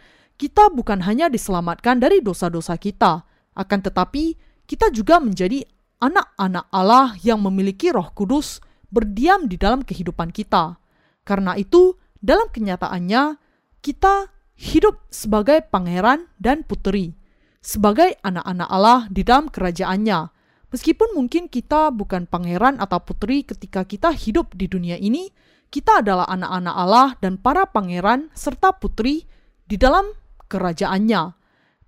[0.43, 3.23] kita bukan hanya diselamatkan dari dosa-dosa kita,
[3.55, 4.35] akan tetapi
[4.67, 5.63] kita juga menjadi
[6.03, 8.59] anak-anak Allah yang memiliki Roh Kudus
[8.91, 10.83] berdiam di dalam kehidupan kita.
[11.23, 13.39] Karena itu, dalam kenyataannya,
[13.87, 17.15] kita hidup sebagai pangeran dan putri,
[17.63, 20.27] sebagai anak-anak Allah di dalam kerajaannya.
[20.75, 25.31] Meskipun mungkin kita bukan pangeran atau putri ketika kita hidup di dunia ini,
[25.71, 29.23] kita adalah anak-anak Allah dan para pangeran serta putri
[29.71, 30.22] di dalam
[30.53, 31.33] kerajaannya.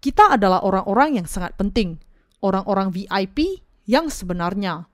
[0.00, 2.00] Kita adalah orang-orang yang sangat penting,
[2.40, 4.88] orang-orang VIP yang sebenarnya.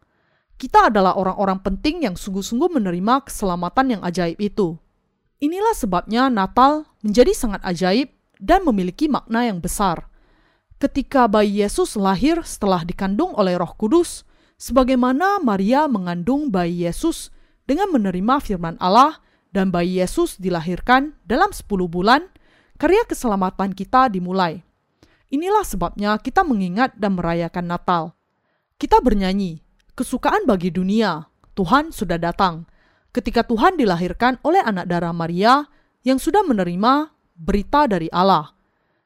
[0.59, 4.77] Kita adalah orang-orang penting yang sungguh-sungguh menerima keselamatan yang ajaib itu.
[5.41, 10.11] Inilah sebabnya Natal menjadi sangat ajaib dan memiliki makna yang besar.
[10.77, 14.29] Ketika bayi Yesus lahir setelah dikandung oleh Roh Kudus,
[14.61, 17.33] sebagaimana Maria mengandung bayi Yesus
[17.64, 22.29] dengan menerima firman Allah dan bayi Yesus dilahirkan dalam 10 bulan,
[22.81, 24.64] karya keselamatan kita dimulai.
[25.28, 28.16] Inilah sebabnya kita mengingat dan merayakan Natal.
[28.81, 29.61] Kita bernyanyi,
[29.93, 32.64] kesukaan bagi dunia, Tuhan sudah datang.
[33.12, 35.68] Ketika Tuhan dilahirkan oleh anak darah Maria
[36.09, 38.57] yang sudah menerima berita dari Allah.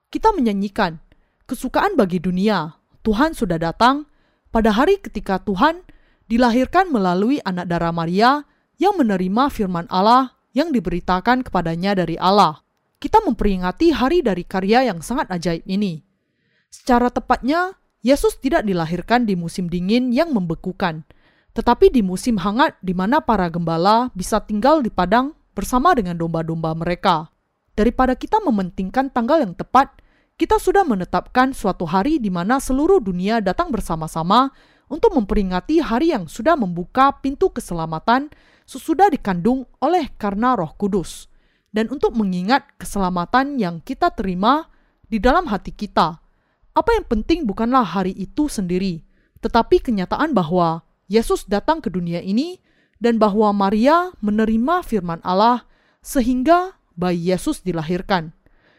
[0.08, 1.02] Kita menyanyikan,
[1.50, 4.06] kesukaan bagi dunia, Tuhan sudah datang
[4.54, 5.82] pada hari ketika Tuhan
[6.30, 8.46] dilahirkan melalui anak darah Maria
[8.78, 12.63] yang menerima firman Allah yang diberitakan kepadanya dari Allah.
[13.04, 16.00] Kita memperingati hari dari karya yang sangat ajaib ini.
[16.72, 21.04] Secara tepatnya, Yesus tidak dilahirkan di musim dingin yang membekukan,
[21.52, 26.72] tetapi di musim hangat di mana para gembala bisa tinggal di padang bersama dengan domba-domba
[26.72, 27.28] mereka.
[27.76, 30.00] Daripada kita mementingkan tanggal yang tepat,
[30.40, 34.48] kita sudah menetapkan suatu hari di mana seluruh dunia datang bersama-sama
[34.88, 38.32] untuk memperingati hari yang sudah membuka pintu keselamatan
[38.64, 41.28] sesudah dikandung oleh karena Roh Kudus,
[41.74, 44.70] dan untuk mengingat keselamatan yang kita terima
[45.10, 46.22] di dalam hati kita.
[46.70, 49.02] Apa yang penting bukanlah hari itu sendiri,
[49.42, 52.62] tetapi kenyataan bahwa Yesus datang ke dunia ini
[53.02, 55.66] dan bahwa Maria menerima firman Allah
[56.00, 58.30] sehingga bayi Yesus dilahirkan.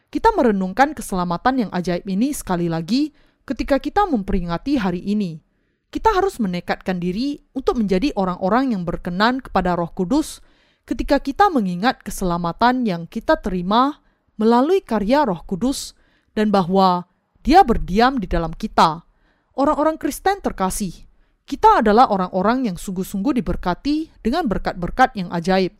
[0.07, 3.11] Kita merenungkan keselamatan yang ajaib ini sekali lagi
[3.43, 5.43] ketika kita memperingati hari ini.
[5.91, 10.39] Kita harus menekatkan diri untuk menjadi orang-orang yang berkenan kepada Roh Kudus
[10.85, 13.99] ketika kita mengingat keselamatan yang kita terima
[14.37, 15.97] melalui karya Roh Kudus
[16.37, 17.09] dan bahwa
[17.45, 19.05] Dia berdiam di dalam kita.
[19.53, 21.05] Orang-orang Kristen terkasih,
[21.45, 25.77] kita adalah orang-orang yang sungguh-sungguh diberkati dengan berkat-berkat yang ajaib.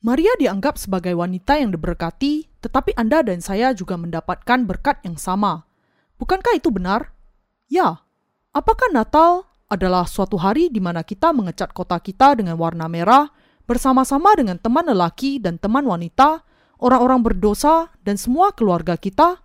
[0.00, 5.68] Maria dianggap sebagai wanita yang diberkati, tetapi Anda dan saya juga mendapatkan berkat yang sama.
[6.16, 7.12] Bukankah itu benar?
[7.68, 8.00] Ya.
[8.56, 13.28] Apakah Natal adalah suatu hari di mana kita mengecat kota kita dengan warna merah
[13.64, 16.44] bersama-sama dengan teman lelaki dan teman wanita,
[16.80, 19.40] orang-orang berdosa, dan semua keluarga kita?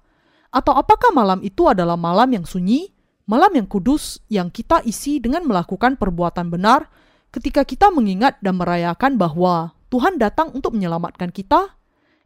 [0.49, 2.91] Atau apakah malam itu adalah malam yang sunyi,
[3.29, 6.89] malam yang kudus yang kita isi dengan melakukan perbuatan benar
[7.29, 11.77] ketika kita mengingat dan merayakan bahwa Tuhan datang untuk menyelamatkan kita,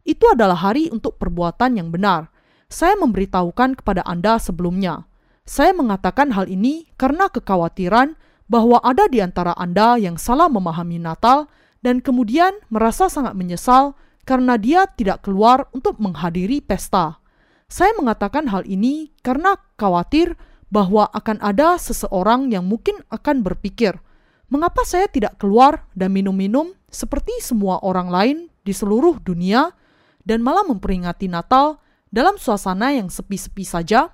[0.04, 2.28] itu adalah hari untuk perbuatan yang benar.
[2.68, 5.08] Saya memberitahukan kepada Anda sebelumnya.
[5.44, 8.16] Saya mengatakan hal ini karena kekhawatiran
[8.48, 11.48] bahwa ada di antara Anda yang salah memahami Natal
[11.84, 13.92] dan kemudian merasa sangat menyesal
[14.24, 17.20] karena dia tidak keluar untuk menghadiri pesta.
[17.68, 20.40] Saya mengatakan hal ini karena khawatir
[20.72, 24.00] bahwa akan ada seseorang yang mungkin akan berpikir,
[24.48, 29.76] mengapa saya tidak keluar dan minum-minum seperti semua orang lain di seluruh dunia
[30.24, 34.08] dan malah memperingati Natal dalam suasana yang sepi-sepi saja,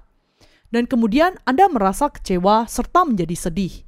[0.75, 3.87] dan kemudian Anda merasa kecewa serta menjadi sedih.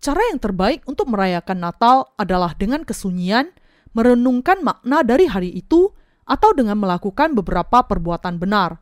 [0.00, 3.52] Cara yang terbaik untuk merayakan Natal adalah dengan kesunyian,
[3.92, 5.92] merenungkan makna dari hari itu,
[6.24, 8.80] atau dengan melakukan beberapa perbuatan benar.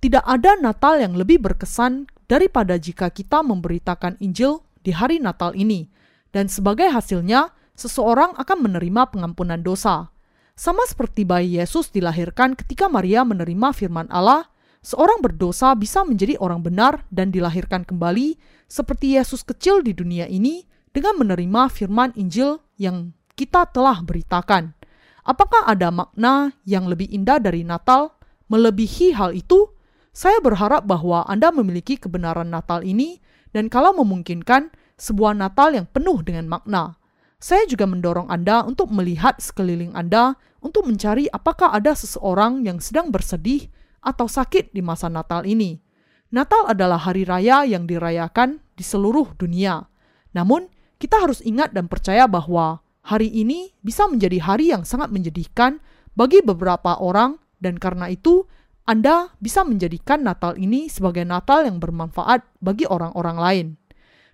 [0.00, 5.92] Tidak ada Natal yang lebih berkesan daripada jika kita memberitakan Injil di hari Natal ini,
[6.32, 10.08] dan sebagai hasilnya, seseorang akan menerima pengampunan dosa.
[10.56, 14.48] Sama seperti bayi Yesus dilahirkan ketika Maria menerima firman Allah,
[14.86, 18.38] seorang berdosa bisa menjadi orang benar dan dilahirkan kembali
[18.70, 20.62] seperti Yesus kecil di dunia ini
[20.94, 24.78] dengan menerima firman Injil yang kita telah beritakan.
[25.26, 28.14] Apakah ada makna yang lebih indah dari Natal?
[28.46, 29.74] Melebihi hal itu,
[30.14, 33.18] saya berharap bahwa Anda memiliki kebenaran Natal ini
[33.50, 36.96] dan kalau memungkinkan, sebuah Natal yang penuh dengan makna.
[37.36, 43.12] Saya juga mendorong Anda untuk melihat sekeliling Anda untuk mencari apakah ada seseorang yang sedang
[43.12, 43.68] bersedih
[44.06, 45.82] atau sakit di masa Natal ini.
[46.30, 49.90] Natal adalah hari raya yang dirayakan di seluruh dunia.
[50.30, 50.70] Namun,
[51.02, 55.82] kita harus ingat dan percaya bahwa hari ini bisa menjadi hari yang sangat menjadikan
[56.14, 58.46] bagi beberapa orang dan karena itu
[58.86, 63.66] Anda bisa menjadikan Natal ini sebagai Natal yang bermanfaat bagi orang-orang lain.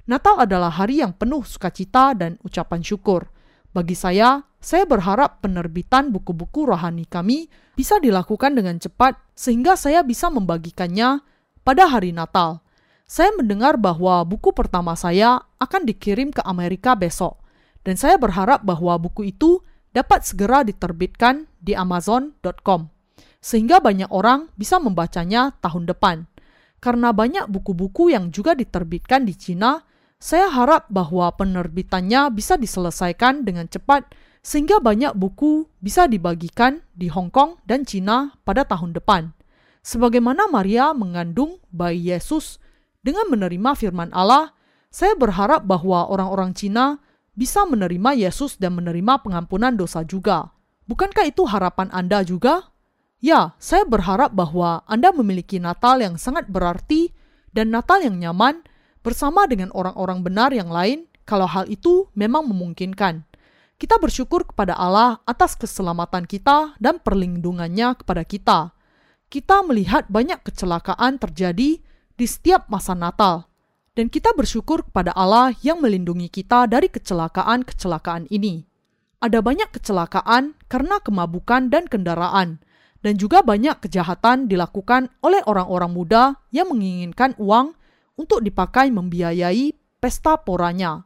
[0.04, 3.30] Natal adalah hari yang penuh sukacita dan ucapan syukur.
[3.72, 10.30] Bagi saya, saya berharap penerbitan buku-buku rohani kami bisa dilakukan dengan cepat sehingga saya bisa
[10.30, 11.18] membagikannya
[11.66, 12.62] pada hari Natal.
[13.10, 17.42] Saya mendengar bahwa buku pertama saya akan dikirim ke Amerika besok,
[17.82, 19.60] dan saya berharap bahwa buku itu
[19.92, 22.88] dapat segera diterbitkan di Amazon.com,
[23.42, 26.24] sehingga banyak orang bisa membacanya tahun depan.
[26.80, 29.82] Karena banyak buku-buku yang juga diterbitkan di Cina
[30.22, 34.06] saya harap bahwa penerbitannya bisa diselesaikan dengan cepat
[34.42, 39.30] sehingga banyak buku bisa dibagikan di Hong Kong dan Cina pada tahun depan.
[39.86, 42.58] Sebagaimana Maria mengandung bayi Yesus
[43.02, 44.54] dengan menerima firman Allah,
[44.90, 46.98] saya berharap bahwa orang-orang Cina
[47.32, 50.52] bisa menerima Yesus dan menerima pengampunan dosa juga.
[50.84, 52.70] Bukankah itu harapan Anda juga?
[53.22, 57.14] Ya, saya berharap bahwa Anda memiliki Natal yang sangat berarti
[57.54, 58.66] dan Natal yang nyaman
[59.06, 63.22] bersama dengan orang-orang benar yang lain kalau hal itu memang memungkinkan.
[63.82, 68.70] Kita bersyukur kepada Allah atas keselamatan kita dan perlindungannya kepada kita.
[69.26, 71.82] Kita melihat banyak kecelakaan terjadi
[72.14, 73.50] di setiap masa Natal,
[73.98, 78.62] dan kita bersyukur kepada Allah yang melindungi kita dari kecelakaan-kecelakaan ini.
[79.18, 82.62] Ada banyak kecelakaan karena kemabukan dan kendaraan,
[83.02, 87.74] dan juga banyak kejahatan dilakukan oleh orang-orang muda yang menginginkan uang
[88.14, 91.02] untuk dipakai membiayai pesta poranya.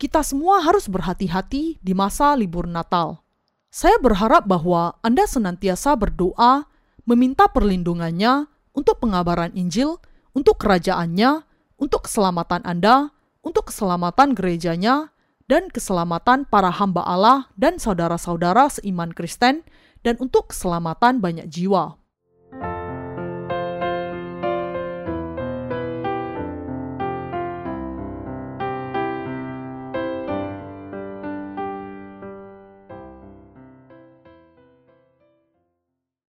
[0.00, 3.20] Kita semua harus berhati-hati di masa libur Natal.
[3.68, 6.64] Saya berharap bahwa Anda senantiasa berdoa,
[7.04, 10.00] meminta perlindungannya untuk pengabaran Injil,
[10.32, 11.44] untuk kerajaannya,
[11.76, 13.12] untuk keselamatan Anda,
[13.44, 15.12] untuk keselamatan gerejanya,
[15.44, 19.68] dan keselamatan para hamba Allah dan saudara-saudara seiman Kristen
[20.00, 21.99] dan untuk keselamatan banyak jiwa.